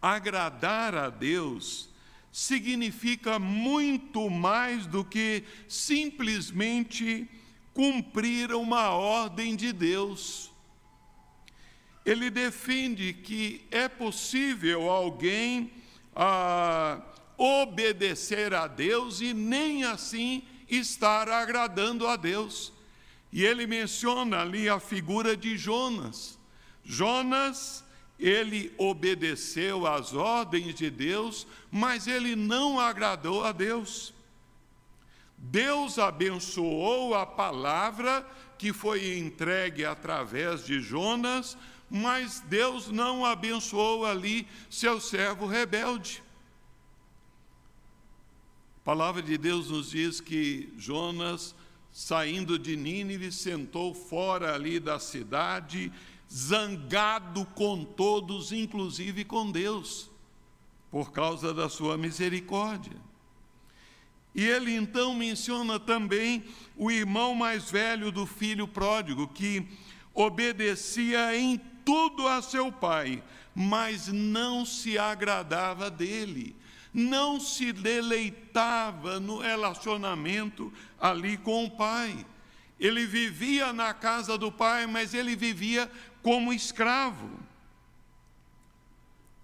agradar 0.00 0.94
a 0.94 1.08
Deus 1.08 1.88
significa 2.30 3.38
muito 3.38 4.28
mais 4.28 4.86
do 4.86 5.04
que 5.04 5.44
simplesmente 5.68 7.28
cumprir 7.72 8.52
uma 8.52 8.90
ordem 8.90 9.56
de 9.56 9.72
Deus. 9.72 10.50
Ele 12.04 12.30
defende 12.30 13.12
que 13.12 13.64
é 13.70 13.88
possível 13.88 14.90
alguém 14.90 15.70
ah, 16.16 17.00
obedecer 17.42 18.54
a 18.54 18.68
Deus 18.68 19.20
e 19.20 19.34
nem 19.34 19.82
assim 19.82 20.44
estar 20.68 21.28
agradando 21.28 22.06
a 22.06 22.14
Deus. 22.14 22.72
E 23.32 23.44
ele 23.44 23.66
menciona 23.66 24.42
ali 24.42 24.68
a 24.68 24.78
figura 24.78 25.36
de 25.36 25.58
Jonas. 25.58 26.38
Jonas, 26.84 27.84
ele 28.16 28.72
obedeceu 28.78 29.88
às 29.88 30.14
ordens 30.14 30.76
de 30.76 30.88
Deus, 30.88 31.44
mas 31.68 32.06
ele 32.06 32.36
não 32.36 32.78
agradou 32.78 33.42
a 33.44 33.50
Deus. 33.50 34.14
Deus 35.36 35.98
abençoou 35.98 37.12
a 37.16 37.26
palavra 37.26 38.24
que 38.56 38.72
foi 38.72 39.18
entregue 39.18 39.84
através 39.84 40.64
de 40.64 40.80
Jonas, 40.80 41.58
mas 41.90 42.38
Deus 42.38 42.86
não 42.86 43.26
abençoou 43.26 44.06
ali 44.06 44.46
seu 44.70 45.00
servo 45.00 45.46
rebelde. 45.46 46.22
A 48.82 48.84
palavra 48.84 49.22
de 49.22 49.38
Deus 49.38 49.70
nos 49.70 49.90
diz 49.90 50.20
que 50.20 50.74
Jonas, 50.76 51.54
saindo 51.92 52.58
de 52.58 52.76
Nínive, 52.76 53.30
sentou 53.30 53.94
fora 53.94 54.56
ali 54.56 54.80
da 54.80 54.98
cidade, 54.98 55.92
zangado 56.28 57.44
com 57.54 57.84
todos, 57.84 58.50
inclusive 58.50 59.24
com 59.24 59.52
Deus, 59.52 60.10
por 60.90 61.12
causa 61.12 61.54
da 61.54 61.68
sua 61.68 61.96
misericórdia. 61.96 62.96
E 64.34 64.44
ele 64.44 64.74
então 64.74 65.14
menciona 65.14 65.78
também 65.78 66.42
o 66.76 66.90
irmão 66.90 67.36
mais 67.36 67.70
velho 67.70 68.10
do 68.10 68.26
filho 68.26 68.66
pródigo, 68.66 69.28
que 69.28 69.64
obedecia 70.12 71.36
em 71.36 71.56
tudo 71.84 72.26
a 72.26 72.42
seu 72.42 72.72
pai, 72.72 73.22
mas 73.54 74.08
não 74.08 74.66
se 74.66 74.98
agradava 74.98 75.88
dele, 75.88 76.56
não 76.92 77.40
se 77.40 77.72
deleitava 77.72 79.18
no 79.18 79.38
relacionamento 79.38 80.72
ali 81.00 81.36
com 81.36 81.64
o 81.64 81.70
pai. 81.70 82.26
Ele 82.78 83.06
vivia 83.06 83.72
na 83.72 83.94
casa 83.94 84.36
do 84.36 84.50
pai, 84.50 84.86
mas 84.86 85.14
ele 85.14 85.34
vivia 85.34 85.90
como 86.22 86.52
escravo. 86.52 87.30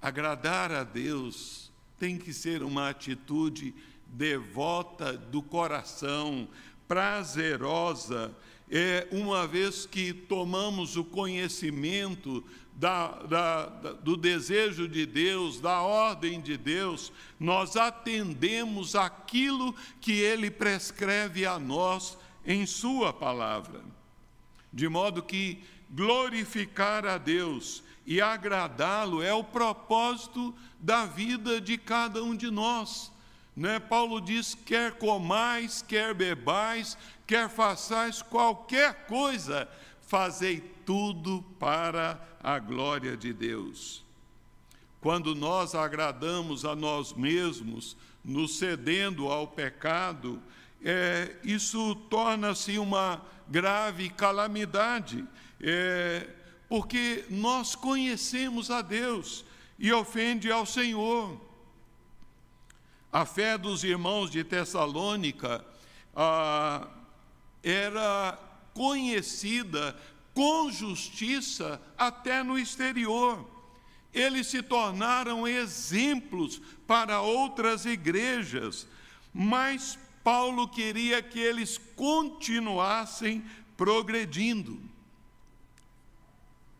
Agradar 0.00 0.70
a 0.72 0.84
Deus 0.84 1.70
tem 1.98 2.18
que 2.18 2.32
ser 2.32 2.62
uma 2.62 2.88
atitude 2.88 3.74
devota 4.06 5.12
do 5.12 5.42
coração, 5.42 6.48
prazerosa, 6.86 8.34
é 8.70 9.08
uma 9.10 9.46
vez 9.46 9.86
que 9.86 10.12
tomamos 10.12 10.96
o 10.96 11.04
conhecimento 11.04 12.44
da, 12.74 13.08
da, 13.22 13.66
da, 13.66 13.92
do 13.92 14.16
desejo 14.16 14.86
de 14.86 15.04
Deus, 15.04 15.60
da 15.60 15.80
ordem 15.82 16.40
de 16.40 16.56
Deus, 16.56 17.12
nós 17.38 17.76
atendemos 17.76 18.94
aquilo 18.94 19.74
que 20.00 20.12
Ele 20.12 20.50
prescreve 20.50 21.44
a 21.44 21.58
nós 21.58 22.16
em 22.46 22.64
Sua 22.66 23.12
palavra. 23.12 23.82
De 24.72 24.88
modo 24.88 25.22
que 25.22 25.62
glorificar 25.90 27.04
a 27.04 27.18
Deus 27.18 27.82
e 28.06 28.20
agradá-lo 28.20 29.22
é 29.22 29.32
o 29.32 29.42
propósito 29.42 30.54
da 30.78 31.04
vida 31.04 31.60
de 31.60 31.76
cada 31.76 32.22
um 32.22 32.36
de 32.36 32.50
nós. 32.50 33.10
Né? 33.58 33.80
Paulo 33.80 34.20
diz: 34.20 34.54
quer 34.54 34.92
comais, 34.92 35.82
quer 35.82 36.14
bebais, 36.14 36.96
quer 37.26 37.50
façais 37.50 38.22
qualquer 38.22 39.06
coisa, 39.06 39.68
fazei 40.00 40.60
tudo 40.86 41.42
para 41.58 42.24
a 42.40 42.60
glória 42.60 43.16
de 43.16 43.32
Deus. 43.32 44.04
Quando 45.00 45.34
nós 45.34 45.74
agradamos 45.74 46.64
a 46.64 46.76
nós 46.76 47.12
mesmos, 47.12 47.96
nos 48.24 48.58
cedendo 48.58 49.26
ao 49.26 49.48
pecado, 49.48 50.40
é, 50.80 51.34
isso 51.42 51.96
torna-se 52.08 52.78
uma 52.78 53.20
grave 53.48 54.08
calamidade, 54.08 55.24
é, 55.60 56.28
porque 56.68 57.24
nós 57.28 57.74
conhecemos 57.74 58.70
a 58.70 58.82
Deus 58.82 59.44
e 59.80 59.92
ofende 59.92 60.48
ao 60.48 60.64
Senhor. 60.64 61.47
A 63.12 63.24
fé 63.24 63.56
dos 63.56 63.84
irmãos 63.84 64.30
de 64.30 64.44
Tessalônica 64.44 65.64
ah, 66.14 66.86
era 67.62 68.38
conhecida 68.74 69.96
com 70.34 70.70
justiça 70.70 71.80
até 71.96 72.42
no 72.42 72.58
exterior. 72.58 73.44
Eles 74.12 74.46
se 74.46 74.62
tornaram 74.62 75.48
exemplos 75.48 76.60
para 76.86 77.20
outras 77.20 77.86
igrejas, 77.86 78.86
mas 79.32 79.98
Paulo 80.22 80.68
queria 80.68 81.22
que 81.22 81.38
eles 81.38 81.78
continuassem 81.96 83.44
progredindo. 83.76 84.80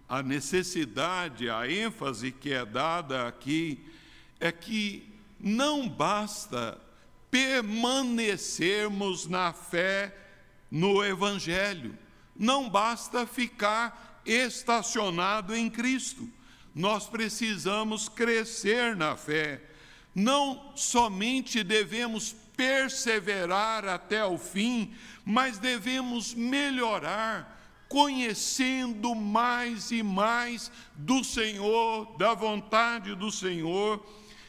A 0.08 0.22
necessidade, 0.22 1.50
a 1.50 1.70
ênfase 1.70 2.30
que 2.30 2.52
é 2.52 2.64
dada 2.64 3.26
aqui 3.26 3.84
é 4.40 4.52
que 4.52 5.17
não 5.40 5.88
basta 5.88 6.80
permanecermos 7.30 9.26
na 9.26 9.52
fé 9.52 10.16
no 10.70 11.04
Evangelho, 11.04 11.96
não 12.36 12.68
basta 12.68 13.26
ficar 13.26 14.22
estacionado 14.24 15.54
em 15.54 15.70
Cristo, 15.70 16.28
nós 16.74 17.06
precisamos 17.06 18.08
crescer 18.08 18.94
na 18.94 19.16
fé. 19.16 19.62
Não 20.14 20.72
somente 20.76 21.62
devemos 21.64 22.34
perseverar 22.56 23.86
até 23.86 24.24
o 24.24 24.36
fim, 24.36 24.92
mas 25.24 25.58
devemos 25.58 26.34
melhorar, 26.34 27.56
conhecendo 27.88 29.14
mais 29.14 29.90
e 29.90 30.02
mais 30.02 30.70
do 30.94 31.22
Senhor, 31.24 32.16
da 32.16 32.34
vontade 32.34 33.14
do 33.14 33.30
Senhor. 33.30 34.04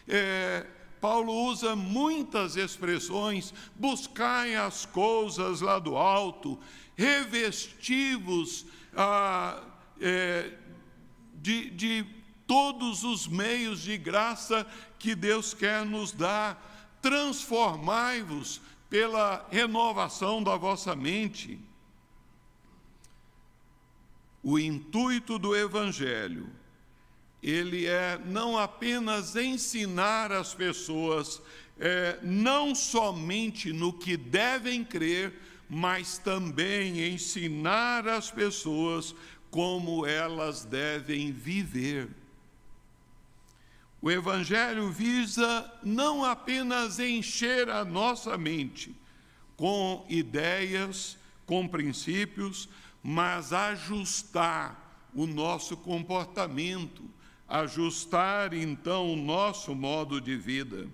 É, 0.08 0.66
Paulo 1.00 1.34
usa 1.46 1.76
muitas 1.76 2.56
expressões: 2.56 3.54
buscai 3.76 4.56
as 4.56 4.86
coisas 4.86 5.62
lá 5.62 5.80
do 5.80 5.96
alto, 5.96 6.60
revestivos 6.96 8.66
ah, 8.96 9.62
é, 10.00 10.52
de, 11.36 11.70
de 11.70 12.06
todos 12.46 13.04
os 13.04 13.28
meios 13.28 13.82
de 13.82 13.98
graça 13.98 14.66
que 14.98 15.16
Deus 15.16 15.54
quer 15.54 15.86
nos 15.86 16.12
dar, 16.12 16.98
transformai-vos 17.02 18.62
pela 18.90 19.48
renovação 19.50 20.44
da 20.44 20.58
vossa 20.58 20.96
mente. 20.96 21.60
O 24.42 24.58
intuito 24.58 25.38
do 25.38 25.56
Evangelho 25.56 26.59
ele 27.42 27.86
é 27.86 28.20
não 28.26 28.58
apenas 28.58 29.36
ensinar 29.36 30.32
as 30.32 30.54
pessoas, 30.54 31.42
é, 31.80 32.20
não 32.22 32.76
somente 32.76 33.72
no 33.72 33.94
que 33.94 34.18
devem 34.18 34.84
crer, 34.84 35.34
mas 35.70 36.18
também 36.18 37.14
ensinar 37.14 38.08
as 38.08 38.30
pessoas 38.30 39.16
como 39.50 40.06
elas 40.06 40.66
devem 40.66 41.32
viver. 41.32 42.10
O 44.02 44.10
Evangelho 44.10 44.90
visa 44.92 45.72
não 45.84 46.24
apenas 46.24 47.00
encher 47.00 47.70
a 47.70 47.84
nossa 47.84 48.38
mente, 48.38 48.96
com 49.58 50.06
ideias, 50.10 51.18
com 51.46 51.68
princípios, 51.68 52.70
mas 53.04 53.52
ajustar 53.52 55.10
o 55.14 55.26
nosso 55.26 55.76
comportamento, 55.76 57.04
ajustar 57.50 58.54
então 58.54 59.12
o 59.12 59.16
nosso 59.16 59.74
modo 59.74 60.22
de 60.22 60.38
vida. 60.38 60.88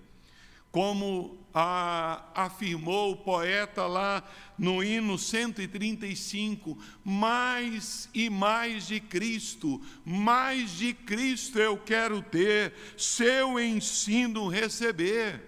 Como 0.71 1.37
a, 1.53 2.23
afirmou 2.33 3.13
o 3.13 3.17
poeta 3.17 3.85
lá 3.85 4.23
no 4.57 4.83
hino 4.83 5.17
135, 5.17 6.77
mais 7.03 8.09
e 8.13 8.29
mais 8.29 8.87
de 8.87 8.99
Cristo, 8.99 9.81
mais 10.05 10.71
de 10.71 10.93
Cristo 10.93 11.59
eu 11.59 11.77
quero 11.77 12.21
ter, 12.21 12.73
seu 12.97 13.59
ensino 13.59 14.47
receber. 14.47 15.41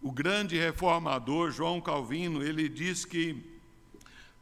O 0.00 0.10
grande 0.10 0.56
reformador 0.56 1.50
João 1.50 1.80
Calvino, 1.80 2.42
ele 2.42 2.68
diz 2.68 3.04
que 3.04 3.56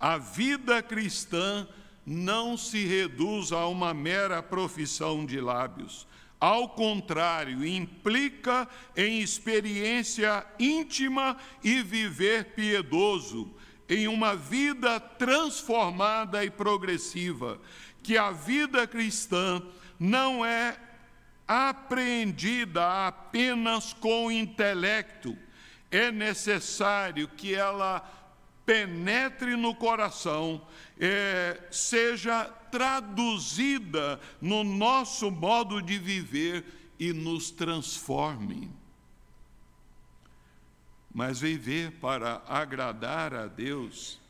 a 0.00 0.18
vida 0.18 0.82
cristã 0.82 1.66
não 2.06 2.56
se 2.56 2.84
reduz 2.84 3.52
a 3.52 3.66
uma 3.66 3.94
mera 3.94 4.42
profissão 4.42 5.24
de 5.24 5.40
lábios. 5.40 6.06
Ao 6.40 6.68
contrário, 6.68 7.64
implica 7.64 8.68
em 8.96 9.20
experiência 9.20 10.44
íntima 10.58 11.36
e 11.62 11.82
viver 11.82 12.52
piedoso, 12.54 13.54
em 13.88 14.08
uma 14.08 14.34
vida 14.34 14.98
transformada 14.98 16.44
e 16.44 16.50
progressiva, 16.50 17.60
que 18.02 18.18
a 18.18 18.30
vida 18.30 18.86
cristã 18.86 19.62
não 19.98 20.44
é 20.44 20.76
apreendida 21.46 23.06
apenas 23.06 23.92
com 23.92 24.26
o 24.26 24.32
intelecto, 24.32 25.36
é 25.90 26.10
necessário 26.10 27.28
que 27.28 27.54
ela 27.54 28.02
penetre 28.64 29.56
no 29.56 29.74
coração, 29.74 30.66
é, 30.98 31.60
seja 31.70 32.44
traduzida 32.70 34.20
no 34.40 34.64
nosso 34.64 35.30
modo 35.30 35.82
de 35.82 35.98
viver 35.98 36.64
e 36.98 37.12
nos 37.12 37.50
transforme. 37.50 38.70
Mas 41.12 41.40
viver 41.40 41.92
para 41.92 42.42
agradar 42.48 43.34
a 43.34 43.46
Deus, 43.46 44.20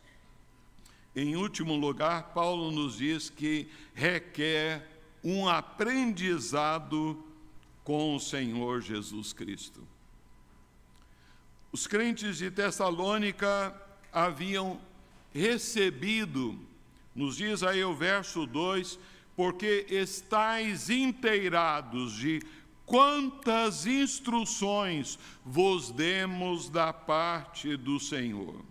em 1.17 1.37
último 1.37 1.77
lugar, 1.77 2.35
Paulo 2.35 2.71
nos 2.71 2.99
diz 2.99 3.31
que 3.31 3.69
requer 3.95 4.91
um 5.23 5.49
aprendizado 5.49 7.25
com 7.85 8.17
o 8.17 8.21
Senhor 8.21 8.81
Jesus 8.83 9.33
Cristo. 9.33 9.87
Os 11.71 11.87
crentes 11.87 12.39
de 12.39 12.51
Tessalônica 12.51 13.75
haviam 14.15 14.81
recebido, 15.35 16.59
nos 17.15 17.37
diz 17.37 17.63
aí 17.63 17.85
o 17.85 17.95
verso 17.95 18.47
2, 18.47 18.99
porque 19.37 19.87
estáis 19.91 20.89
inteirados 20.89 22.15
de 22.15 22.41
quantas 22.87 23.87
instruções 23.87 25.19
vos 25.45 25.91
demos 25.91 26.69
da 26.69 26.93
parte 26.93 27.77
do 27.77 27.99
Senhor. 27.99 28.65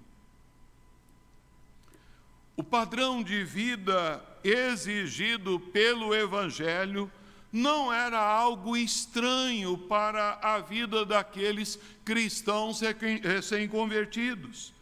O 2.55 2.63
padrão 2.63 3.23
de 3.23 3.43
vida 3.43 4.23
exigido 4.43 5.59
pelo 5.59 6.13
Evangelho 6.13 7.11
não 7.51 7.91
era 7.91 8.19
algo 8.19 8.77
estranho 8.77 9.77
para 9.77 10.39
a 10.41 10.59
vida 10.59 11.05
daqueles 11.05 11.79
cristãos 12.05 12.81
recém-convertidos. 13.21 14.73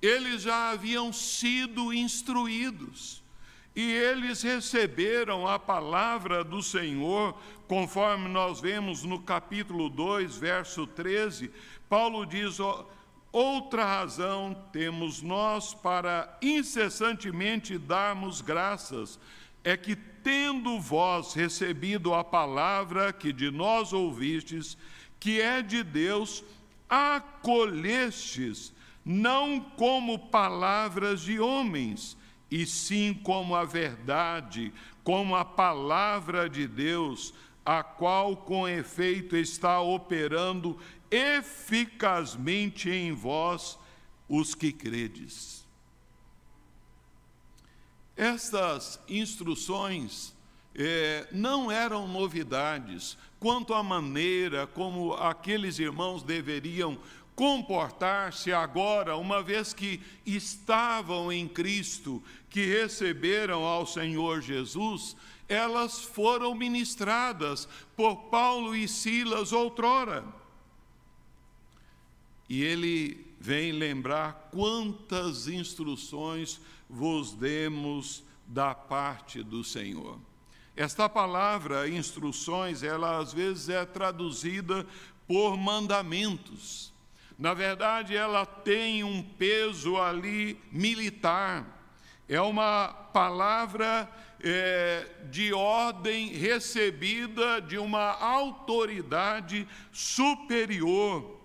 Eles 0.00 0.42
já 0.42 0.70
haviam 0.70 1.12
sido 1.12 1.92
instruídos 1.92 3.22
e 3.74 3.92
eles 3.92 4.42
receberam 4.42 5.46
a 5.46 5.58
palavra 5.58 6.42
do 6.42 6.62
Senhor, 6.62 7.38
conforme 7.68 8.28
nós 8.28 8.60
vemos 8.60 9.04
no 9.04 9.20
capítulo 9.20 9.88
2, 9.88 10.36
verso 10.36 10.86
13. 10.86 11.50
Paulo 11.88 12.26
diz: 12.26 12.58
Outra 13.32 13.84
razão 13.84 14.56
temos 14.72 15.22
nós 15.22 15.72
para 15.72 16.36
incessantemente 16.42 17.78
darmos 17.78 18.40
graças, 18.40 19.20
é 19.62 19.76
que 19.76 19.94
tendo 19.94 20.80
vós 20.80 21.32
recebido 21.32 22.12
a 22.12 22.24
palavra 22.24 23.12
que 23.12 23.32
de 23.32 23.50
nós 23.50 23.92
ouvistes, 23.92 24.76
que 25.20 25.40
é 25.40 25.62
de 25.62 25.84
Deus, 25.84 26.42
acolhestes, 26.88 28.72
não 29.04 29.60
como 29.60 30.18
palavras 30.18 31.20
de 31.20 31.40
homens, 31.40 32.16
e 32.50 32.66
sim 32.66 33.14
como 33.14 33.54
a 33.54 33.64
verdade, 33.64 34.72
como 35.04 35.36
a 35.36 35.44
palavra 35.44 36.48
de 36.48 36.66
Deus, 36.66 37.32
a 37.64 37.82
qual 37.82 38.36
com 38.36 38.68
efeito 38.68 39.36
está 39.36 39.80
operando 39.80 40.78
eficazmente 41.10 42.90
em 42.90 43.12
vós, 43.12 43.78
os 44.28 44.54
que 44.54 44.72
credes. 44.72 45.66
Estas 48.16 49.00
instruções 49.08 50.34
é, 50.74 51.26
não 51.32 51.70
eram 51.70 52.06
novidades 52.06 53.16
quanto 53.40 53.74
à 53.74 53.82
maneira 53.82 54.66
como 54.66 55.14
aqueles 55.14 55.78
irmãos 55.78 56.22
deveriam 56.22 56.98
comportar-se 57.34 58.52
agora, 58.52 59.16
uma 59.16 59.42
vez 59.42 59.72
que 59.72 60.00
estavam 60.26 61.32
em 61.32 61.48
Cristo, 61.48 62.22
que 62.48 62.64
receberam 62.66 63.64
ao 63.64 63.86
Senhor 63.86 64.40
Jesus, 64.42 65.16
elas 65.48 66.00
foram 66.02 66.54
ministradas 66.54 67.68
por 67.96 68.16
Paulo 68.30 68.74
e 68.76 68.86
Silas 68.86 69.52
outrora. 69.52 70.24
E 72.48 72.62
ele 72.62 73.26
vem 73.40 73.72
lembrar 73.72 74.50
quantas 74.52 75.48
instruções 75.48 76.60
vos 76.88 77.32
demos 77.32 78.22
da 78.46 78.74
parte 78.74 79.42
do 79.42 79.64
Senhor. 79.64 80.18
Esta 80.76 81.08
palavra, 81.08 81.88
instruções, 81.88 82.82
ela 82.82 83.18
às 83.18 83.32
vezes 83.32 83.68
é 83.68 83.84
traduzida 83.84 84.86
por 85.26 85.56
mandamentos. 85.56 86.89
Na 87.40 87.54
verdade, 87.54 88.14
ela 88.14 88.44
tem 88.44 89.02
um 89.02 89.22
peso 89.22 89.96
ali 89.96 90.60
militar. 90.70 91.64
É 92.28 92.38
uma 92.38 92.88
palavra 93.14 94.06
é, 94.44 95.06
de 95.30 95.50
ordem 95.50 96.34
recebida 96.34 97.58
de 97.62 97.78
uma 97.78 98.12
autoridade 98.22 99.66
superior. 99.90 101.40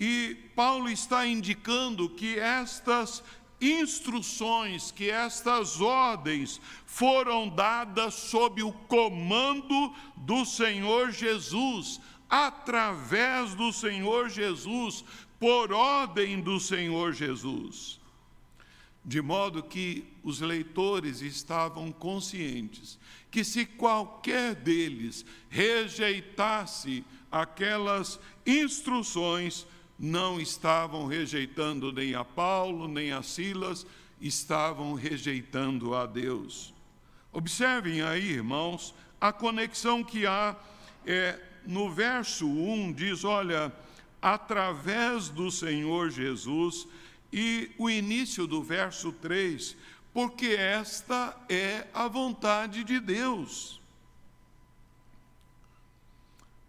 E 0.00 0.34
Paulo 0.56 0.88
está 0.88 1.26
indicando 1.26 2.08
que 2.08 2.38
estas 2.38 3.22
instruções, 3.60 4.90
que 4.90 5.10
estas 5.10 5.78
ordens 5.78 6.58
foram 6.86 7.50
dadas 7.50 8.14
sob 8.14 8.62
o 8.62 8.72
comando 8.72 9.94
do 10.16 10.46
Senhor 10.46 11.10
Jesus, 11.10 12.00
através 12.28 13.54
do 13.54 13.72
Senhor 13.72 14.28
Jesus, 14.28 15.04
por 15.38 15.72
ordem 15.72 16.40
do 16.40 16.58
Senhor 16.58 17.12
Jesus. 17.12 18.00
De 19.04 19.20
modo 19.20 19.62
que 19.62 20.04
os 20.22 20.40
leitores 20.40 21.20
estavam 21.20 21.92
conscientes 21.92 22.98
que 23.34 23.42
se 23.42 23.66
qualquer 23.66 24.54
deles 24.54 25.26
rejeitasse 25.48 27.04
aquelas 27.32 28.20
instruções, 28.46 29.66
não 29.98 30.40
estavam 30.40 31.06
rejeitando 31.06 31.90
nem 31.90 32.14
a 32.14 32.24
Paulo, 32.24 32.86
nem 32.86 33.10
a 33.10 33.24
Silas, 33.24 33.84
estavam 34.20 34.94
rejeitando 34.94 35.96
a 35.96 36.06
Deus. 36.06 36.72
Observem 37.32 38.02
aí, 38.02 38.24
irmãos, 38.24 38.94
a 39.20 39.32
conexão 39.32 40.04
que 40.04 40.24
há 40.24 40.54
é, 41.04 41.36
no 41.66 41.90
verso 41.90 42.46
1 42.46 42.92
diz: 42.92 43.24
olha, 43.24 43.72
através 44.24 45.28
do 45.28 45.50
Senhor 45.50 46.08
Jesus, 46.08 46.88
e 47.30 47.70
o 47.76 47.90
início 47.90 48.46
do 48.46 48.62
verso 48.62 49.12
3, 49.12 49.76
porque 50.14 50.46
esta 50.46 51.36
é 51.46 51.86
a 51.92 52.08
vontade 52.08 52.84
de 52.84 52.98
Deus. 52.98 53.78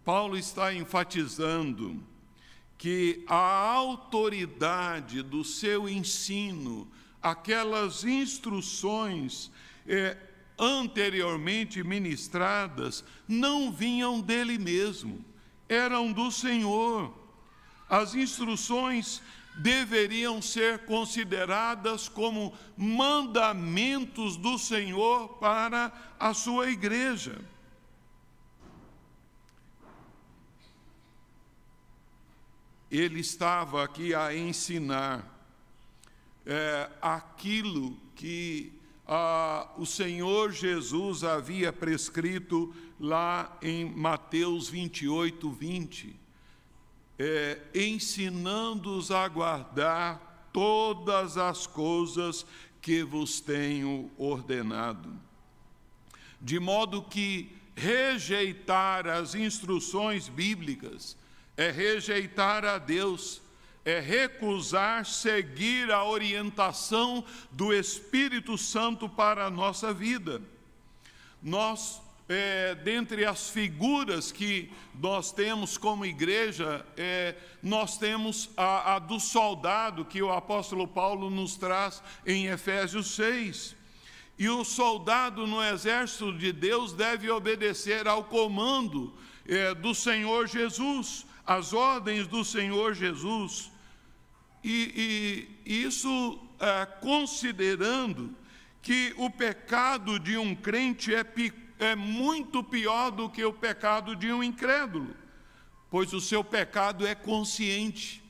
Paulo 0.04 0.36
está 0.36 0.74
enfatizando 0.74 2.04
que 2.76 3.24
a 3.26 3.36
autoridade 3.36 5.22
do 5.22 5.42
seu 5.42 5.88
ensino, 5.88 6.86
aquelas 7.22 8.04
instruções 8.04 9.50
é, 9.88 10.14
anteriormente 10.58 11.82
ministradas, 11.82 13.02
não 13.26 13.72
vinham 13.72 14.20
dele 14.20 14.58
mesmo, 14.58 15.24
eram 15.66 16.12
do 16.12 16.30
Senhor. 16.30 17.24
As 17.88 18.14
instruções 18.14 19.22
deveriam 19.56 20.42
ser 20.42 20.80
consideradas 20.80 22.08
como 22.08 22.52
mandamentos 22.76 24.36
do 24.36 24.58
Senhor 24.58 25.28
para 25.38 25.92
a 26.18 26.34
sua 26.34 26.70
igreja. 26.70 27.40
Ele 32.90 33.20
estava 33.20 33.82
aqui 33.82 34.14
a 34.14 34.36
ensinar 34.36 35.24
é, 36.44 36.88
aquilo 37.00 37.96
que 38.14 38.72
ah, 39.06 39.68
o 39.76 39.86
Senhor 39.86 40.52
Jesus 40.52 41.24
havia 41.24 41.72
prescrito 41.72 42.74
lá 42.98 43.56
em 43.60 43.84
Mateus 43.84 44.68
28, 44.68 45.50
20, 45.50 46.25
é, 47.18 47.58
ensinando-os 47.74 49.10
a 49.10 49.26
guardar 49.28 50.48
todas 50.52 51.36
as 51.36 51.66
coisas 51.66 52.46
que 52.80 53.02
vos 53.02 53.40
tenho 53.40 54.10
ordenado. 54.16 55.12
De 56.40 56.58
modo 56.58 57.02
que 57.02 57.54
rejeitar 57.74 59.06
as 59.06 59.34
instruções 59.34 60.28
bíblicas 60.28 61.16
é 61.56 61.70
rejeitar 61.70 62.64
a 62.64 62.78
Deus 62.78 63.42
é 63.86 64.00
recusar 64.00 65.06
seguir 65.06 65.92
a 65.92 66.04
orientação 66.04 67.24
do 67.52 67.72
Espírito 67.72 68.58
Santo 68.58 69.08
para 69.08 69.46
a 69.46 69.50
nossa 69.50 69.94
vida. 69.94 70.42
Nós, 71.40 72.02
é, 72.28 72.74
dentre 72.74 73.24
as 73.24 73.48
figuras 73.50 74.32
que 74.32 74.70
nós 74.94 75.30
temos 75.30 75.78
como 75.78 76.04
igreja, 76.04 76.84
é, 76.96 77.36
nós 77.62 77.96
temos 77.98 78.50
a, 78.56 78.96
a 78.96 78.98
do 78.98 79.20
soldado 79.20 80.04
que 80.04 80.22
o 80.22 80.32
apóstolo 80.32 80.88
Paulo 80.88 81.30
nos 81.30 81.56
traz 81.56 82.02
em 82.26 82.46
Efésios 82.46 83.14
6. 83.14 83.76
E 84.38 84.48
o 84.48 84.64
soldado 84.64 85.46
no 85.46 85.62
exército 85.62 86.36
de 86.36 86.52
Deus 86.52 86.92
deve 86.92 87.30
obedecer 87.30 88.06
ao 88.06 88.24
comando 88.24 89.14
é, 89.46 89.74
do 89.74 89.94
Senhor 89.94 90.46
Jesus, 90.46 91.24
às 91.46 91.72
ordens 91.72 92.26
do 92.26 92.44
Senhor 92.44 92.92
Jesus. 92.92 93.70
E, 94.64 95.48
e 95.64 95.82
isso 95.84 96.40
é, 96.58 96.86
considerando 97.00 98.34
que 98.82 99.14
o 99.16 99.30
pecado 99.30 100.18
de 100.18 100.36
um 100.36 100.54
crente 100.54 101.14
é, 101.14 101.24
é 101.78 101.94
muito 101.94 102.62
pior 102.62 103.10
do 103.10 103.28
que 103.28 103.44
o 103.44 103.52
pecado 103.52 104.16
de 104.16 104.32
um 104.32 104.42
incrédulo, 104.42 105.14
pois 105.90 106.12
o 106.12 106.20
seu 106.20 106.42
pecado 106.42 107.06
é 107.06 107.14
consciente. 107.14 108.22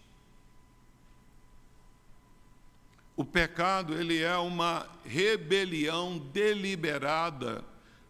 O 3.17 3.25
pecado 3.25 3.95
ele 3.95 4.23
é 4.23 4.37
uma 4.37 4.87
rebelião 5.05 6.19
deliberada, 6.19 7.65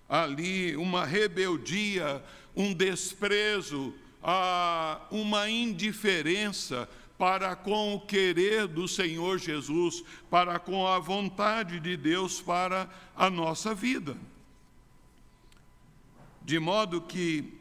ali 0.08 0.76
uma 0.76 1.04
rebeldia, 1.04 2.22
um 2.56 2.72
desprezo, 2.72 3.94
uma 5.10 5.48
indiferença 5.48 6.88
para 7.16 7.54
com 7.54 7.94
o 7.94 8.00
querer 8.00 8.66
do 8.66 8.88
Senhor 8.88 9.38
Jesus, 9.38 10.02
para 10.28 10.58
com 10.58 10.86
a 10.86 10.98
vontade 10.98 11.78
de 11.80 11.96
Deus 11.96 12.42
para 12.42 12.90
a 13.14 13.30
nossa 13.30 13.74
vida. 13.74 14.16
De 16.46 16.60
modo 16.60 17.00
que, 17.00 17.58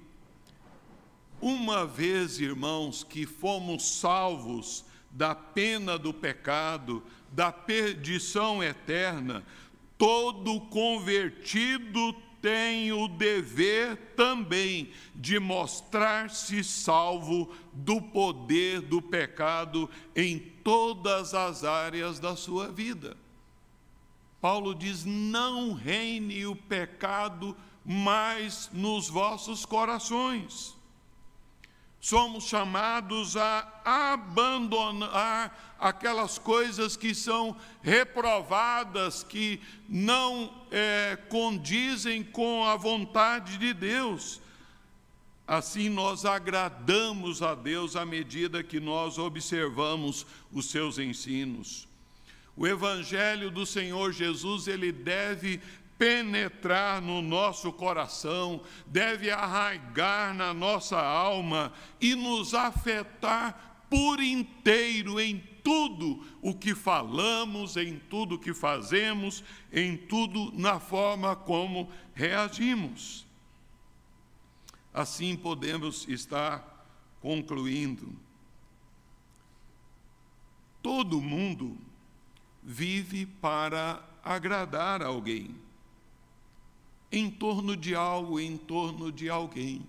uma 1.41 1.87
vez, 1.87 2.39
irmãos, 2.39 3.03
que 3.03 3.25
fomos 3.25 3.97
salvos 3.97 4.85
da 5.09 5.33
pena 5.33 5.97
do 5.97 6.13
pecado, 6.13 7.01
da 7.31 7.51
perdição 7.51 8.63
eterna, 8.63 9.43
todo 9.97 10.61
convertido 10.61 12.13
tem 12.39 12.93
o 12.93 13.07
dever 13.07 13.97
também 14.15 14.91
de 15.15 15.39
mostrar-se 15.39 16.63
salvo 16.63 17.51
do 17.73 17.99
poder 17.99 18.81
do 18.81 19.01
pecado 19.01 19.89
em 20.15 20.37
todas 20.37 21.33
as 21.33 21.63
áreas 21.63 22.19
da 22.19 22.35
sua 22.35 22.71
vida. 22.71 23.17
Paulo 24.45 24.75
diz: 24.75 25.03
não 25.05 25.73
reine 25.73 26.45
o 26.45 26.55
pecado 26.55 27.57
mais 27.83 28.69
nos 28.71 29.09
vossos 29.09 29.65
corações 29.65 30.75
somos 32.05 32.43
chamados 32.43 33.35
a 33.35 33.81
abandonar 33.83 35.75
aquelas 35.79 36.37
coisas 36.37 36.95
que 36.95 37.15
são 37.15 37.57
reprovadas, 37.81 39.23
que 39.23 39.59
não 39.89 40.53
é, 40.69 41.17
condizem 41.27 42.23
com 42.23 42.63
a 42.63 42.75
vontade 42.75 43.57
de 43.57 43.73
Deus. 43.73 44.39
Assim 45.47 45.89
nós 45.89 46.25
agradamos 46.25 47.41
a 47.41 47.55
Deus 47.55 47.95
à 47.95 48.05
medida 48.05 48.63
que 48.63 48.79
nós 48.79 49.17
observamos 49.17 50.27
os 50.53 50.69
seus 50.69 50.99
ensinos. 50.99 51.87
O 52.55 52.65
evangelho 52.65 53.51
do 53.51 53.65
Senhor 53.65 54.13
Jesus, 54.13 54.67
ele 54.67 54.91
deve 54.91 55.61
penetrar 55.97 57.01
no 57.01 57.21
nosso 57.21 57.71
coração, 57.71 58.61
deve 58.85 59.29
arraigar 59.29 60.33
na 60.33 60.53
nossa 60.53 60.99
alma 60.99 61.73
e 61.99 62.15
nos 62.15 62.53
afetar 62.53 63.85
por 63.89 64.21
inteiro 64.21 65.19
em 65.19 65.39
tudo 65.63 66.23
o 66.41 66.53
que 66.53 66.75
falamos, 66.75 67.75
em 67.75 67.97
tudo 67.97 68.35
o 68.35 68.39
que 68.39 68.53
fazemos, 68.53 69.43
em 69.71 69.97
tudo 69.97 70.51
na 70.53 70.79
forma 70.79 71.35
como 71.35 71.89
reagimos. 72.13 73.25
Assim 74.93 75.35
podemos 75.35 76.07
estar 76.07 76.87
concluindo. 77.19 78.15
Todo 80.81 81.19
mundo 81.19 81.77
vive 82.65 83.27
para 83.27 84.03
agradar 84.23 85.03
alguém 85.03 85.55
em 87.11 87.29
torno 87.29 87.77
de 87.77 87.93
algo, 87.93 88.39
em 88.39 88.57
torno 88.57 89.11
de 89.11 89.29
alguém. 89.29 89.85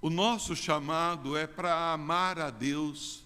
O 0.00 0.10
nosso 0.10 0.54
chamado 0.54 1.36
é 1.36 1.46
para 1.46 1.92
amar 1.92 2.38
a 2.38 2.50
Deus, 2.50 3.24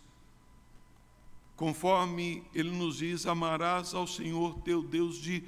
conforme 1.57 2.45
Ele 2.55 2.71
nos 2.71 2.99
diz: 2.99 3.27
amarás 3.27 3.93
ao 3.93 4.07
Senhor 4.07 4.61
teu 4.61 4.83
Deus 4.83 5.17
de 5.17 5.43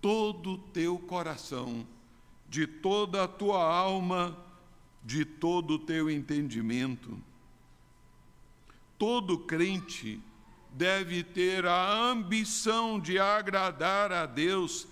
todo 0.00 0.54
o 0.54 0.58
teu 0.58 0.98
coração, 0.98 1.86
de 2.48 2.66
toda 2.66 3.22
a 3.22 3.28
tua 3.28 3.62
alma, 3.62 4.36
de 5.04 5.24
todo 5.24 5.74
o 5.74 5.78
teu 5.78 6.10
entendimento. 6.10 7.16
Todo 8.98 9.38
crente 9.38 10.20
deve 10.72 11.22
ter 11.22 11.66
a 11.66 11.92
ambição 11.92 12.98
de 12.98 13.18
agradar 13.18 14.12
a 14.12 14.26
Deus 14.26 14.86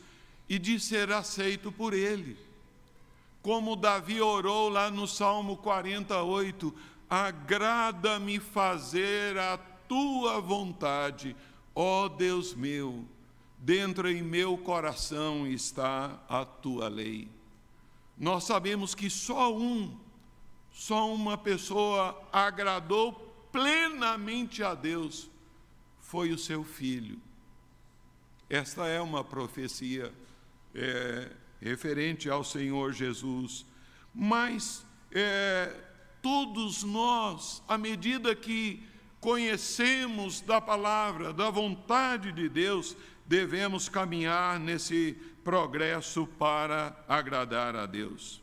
e 0.48 0.58
de 0.58 0.78
ser 0.78 1.12
aceito 1.12 1.72
por 1.72 1.94
Ele. 1.94 2.36
Como 3.42 3.76
Davi 3.76 4.20
orou 4.20 4.68
lá 4.68 4.90
no 4.90 5.06
Salmo 5.06 5.56
48, 5.56 6.74
agrada-me 7.08 8.38
fazer 8.38 9.38
a 9.38 9.56
tua 9.88 10.40
vontade, 10.40 11.34
ó 11.74 12.08
Deus 12.08 12.54
meu, 12.54 13.04
dentro 13.58 14.10
em 14.10 14.22
meu 14.22 14.58
coração 14.58 15.46
está 15.46 16.20
a 16.28 16.44
tua 16.44 16.88
lei. 16.88 17.28
Nós 18.18 18.44
sabemos 18.44 18.94
que 18.94 19.08
só 19.08 19.56
um, 19.56 19.96
só 20.70 21.10
uma 21.10 21.38
pessoa 21.38 22.20
agradou 22.30 23.14
plenamente 23.50 24.62
a 24.62 24.74
Deus, 24.74 25.29
foi 26.10 26.32
o 26.32 26.38
seu 26.38 26.64
filho. 26.64 27.20
Esta 28.48 28.88
é 28.88 29.00
uma 29.00 29.22
profecia 29.22 30.12
é, 30.74 31.30
referente 31.60 32.28
ao 32.28 32.42
Senhor 32.42 32.92
Jesus, 32.92 33.64
mas 34.12 34.84
é, 35.12 35.72
todos 36.20 36.82
nós, 36.82 37.62
à 37.68 37.78
medida 37.78 38.34
que 38.34 38.82
conhecemos 39.20 40.40
da 40.40 40.60
palavra, 40.60 41.32
da 41.32 41.48
vontade 41.48 42.32
de 42.32 42.48
Deus, 42.48 42.96
devemos 43.24 43.88
caminhar 43.88 44.58
nesse 44.58 45.16
progresso 45.44 46.26
para 46.26 47.04
agradar 47.06 47.76
a 47.76 47.86
Deus. 47.86 48.42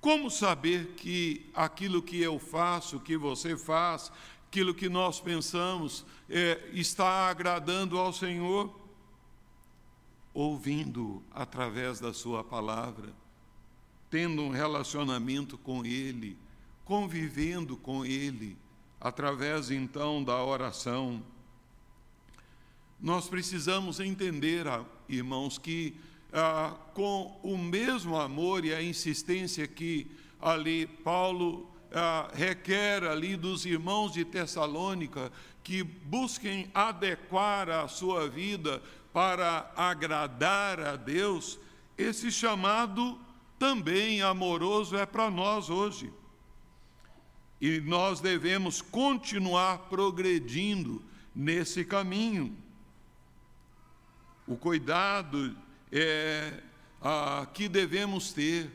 Como 0.00 0.28
saber 0.28 0.94
que 0.96 1.48
aquilo 1.54 2.02
que 2.02 2.20
eu 2.20 2.40
faço, 2.40 2.98
que 2.98 3.16
você 3.16 3.56
faz, 3.56 4.10
aquilo 4.50 4.74
que 4.74 4.88
nós 4.88 5.20
pensamos, 5.20 6.04
é, 6.28 6.60
está 6.72 7.28
agradando 7.30 7.96
ao 7.98 8.12
Senhor? 8.12 8.80
ouvindo 10.32 11.22
através 11.32 11.98
da 11.98 12.12
Sua 12.12 12.44
palavra, 12.44 13.12
tendo 14.08 14.42
um 14.42 14.50
relacionamento 14.50 15.58
com 15.58 15.84
Ele, 15.84 16.36
convivendo 16.84 17.76
com 17.76 18.04
Ele, 18.04 18.56
através 19.00 19.70
então 19.70 20.22
da 20.22 20.42
oração. 20.42 21.22
Nós 23.00 23.28
precisamos 23.28 23.98
entender, 23.98 24.66
ah, 24.68 24.84
irmãos, 25.08 25.58
que 25.58 25.96
ah, 26.32 26.76
com 26.94 27.40
o 27.42 27.56
mesmo 27.56 28.16
amor 28.16 28.64
e 28.64 28.74
a 28.74 28.82
insistência 28.82 29.66
que 29.66 30.06
ali 30.40 30.86
Paulo 30.86 31.68
ah, 31.92 32.30
requer 32.32 33.04
ali 33.04 33.36
dos 33.36 33.66
irmãos 33.66 34.12
de 34.12 34.24
Tessalônica 34.24 35.32
que 35.62 35.82
busquem 35.82 36.70
adequar 36.74 37.68
a 37.68 37.88
sua 37.88 38.28
vida 38.28 38.82
para 39.12 39.72
agradar 39.76 40.80
a 40.80 40.96
Deus, 40.96 41.58
esse 41.98 42.30
chamado 42.30 43.18
também 43.58 44.22
amoroso 44.22 44.96
é 44.96 45.04
para 45.04 45.30
nós 45.30 45.68
hoje. 45.68 46.12
E 47.60 47.80
nós 47.80 48.20
devemos 48.20 48.80
continuar 48.80 49.90
progredindo 49.90 51.02
nesse 51.34 51.84
caminho. 51.84 52.56
O 54.46 54.56
cuidado 54.56 55.54
é, 55.92 56.62
a, 57.02 57.46
que 57.52 57.68
devemos 57.68 58.32
ter. 58.32 58.70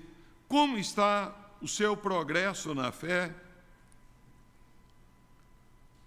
Como 0.48 0.78
está 0.78 1.34
o 1.66 1.68
seu 1.68 1.98
progresso 1.98 2.76
na 2.76 2.92
fé? 2.92 3.34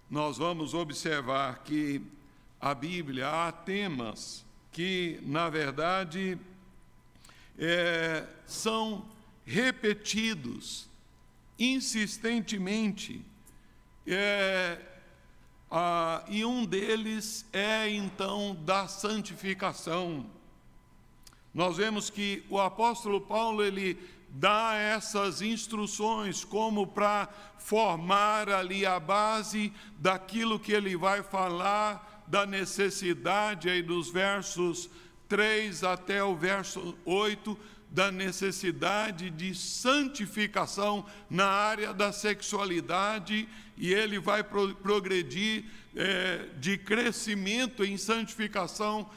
Nós 0.09 0.39
vamos 0.39 0.73
observar 0.73 1.65
que 1.65 2.01
a 2.61 2.73
Bíblia 2.73 3.29
há 3.29 3.51
temas 3.51 4.47
que, 4.71 5.19
na 5.25 5.51
verdade, 5.51 6.39
é, 7.59 8.25
são 8.47 9.05
repetidos 9.45 10.89
insistentemente. 11.59 13.21
É, 14.07 14.81
e 16.29 16.45
um 16.45 16.65
deles 16.65 17.45
é 17.53 17.91
então 17.91 18.55
da 18.65 18.87
santificação. 18.87 20.25
Nós 21.53 21.79
vemos 21.79 22.11
que 22.11 22.45
o 22.49 22.61
apóstolo 22.61 23.21
Paulo 23.21 23.65
ele 23.65 23.99
dá 24.31 24.75
essas 24.75 25.43
instruções 25.43 26.45
como 26.45 26.87
para 26.87 27.29
formar 27.59 28.49
ali 28.49 28.87
a 28.87 29.01
base 29.01 29.73
daquilo 29.99 30.59
que 30.59 30.73
ele 30.73 30.97
vai 30.97 31.23
falar 31.23 32.25
da 32.27 32.45
necessidade 32.45 33.69
aí 33.69 33.83
dos 33.83 34.11
versos 34.11 34.89
3 35.29 35.83
até 35.85 36.23
o 36.23 36.35
verso 36.35 36.97
8 37.05 37.59
da 37.91 38.13
necessidade 38.13 39.31
de 39.31 39.55
santificação 39.55 41.07
na 41.29 41.47
área 41.47 41.95
da 41.95 42.13
sexualidade 42.13 43.49
e 43.77 43.93
ele 43.95 44.19
vai 44.19 44.45
pro 44.45 44.75
progredir 44.77 45.65
é, 45.97 46.49
de 46.59 46.77
crescimento 46.77 47.85
em 47.85 47.97
santificação 47.97 49.09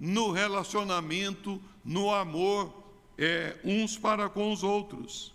no 0.00 0.30
relacionamento, 0.30 1.60
no 1.84 2.14
amor 2.14 2.79
é, 3.20 3.54
uns 3.62 3.98
para 3.98 4.30
com 4.30 4.50
os 4.50 4.62
outros. 4.62 5.34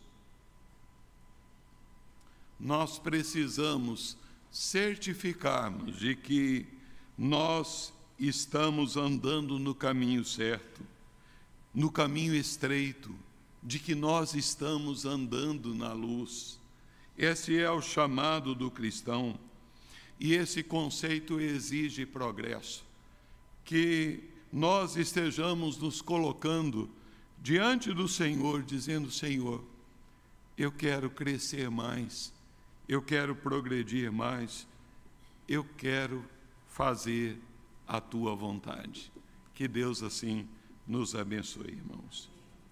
Nós 2.59 2.97
precisamos 2.97 4.17
certificarmos 4.49 5.99
de 5.99 6.15
que 6.15 6.65
nós 7.15 7.93
estamos 8.17 8.97
andando 8.97 9.59
no 9.59 9.75
caminho 9.75 10.25
certo, 10.25 10.81
no 11.71 11.91
caminho 11.91 12.33
estreito, 12.33 13.15
de 13.61 13.77
que 13.77 13.93
nós 13.93 14.33
estamos 14.33 15.05
andando 15.05 15.75
na 15.75 15.93
luz. 15.93 16.59
Esse 17.15 17.59
é 17.59 17.69
o 17.69 17.81
chamado 17.83 18.55
do 18.55 18.71
cristão. 18.71 19.37
E 20.19 20.33
esse 20.33 20.63
conceito 20.63 21.39
exige 21.39 22.03
progresso. 22.03 22.83
Que 23.63 24.23
nós 24.51 24.95
estejamos 24.95 25.77
nos 25.77 26.01
colocando 26.01 26.89
diante 27.45 27.93
do 27.93 28.07
Senhor, 28.07 28.63
dizendo: 28.63 29.11
Senhor, 29.11 29.63
eu 30.57 30.71
quero 30.71 31.11
crescer 31.11 31.69
mais, 31.69 32.33
eu 32.89 33.03
quero 33.03 33.35
progredir 33.35 34.11
mais, 34.11 34.67
eu 35.47 35.63
quero 35.63 36.25
fazer 36.67 37.39
a 37.87 38.01
tua 38.01 38.35
vontade. 38.35 39.11
Que 39.53 39.67
Deus 39.67 40.01
assim 40.01 40.49
nos 40.87 41.13
abençoe, 41.13 41.67
irmãos. 41.67 42.34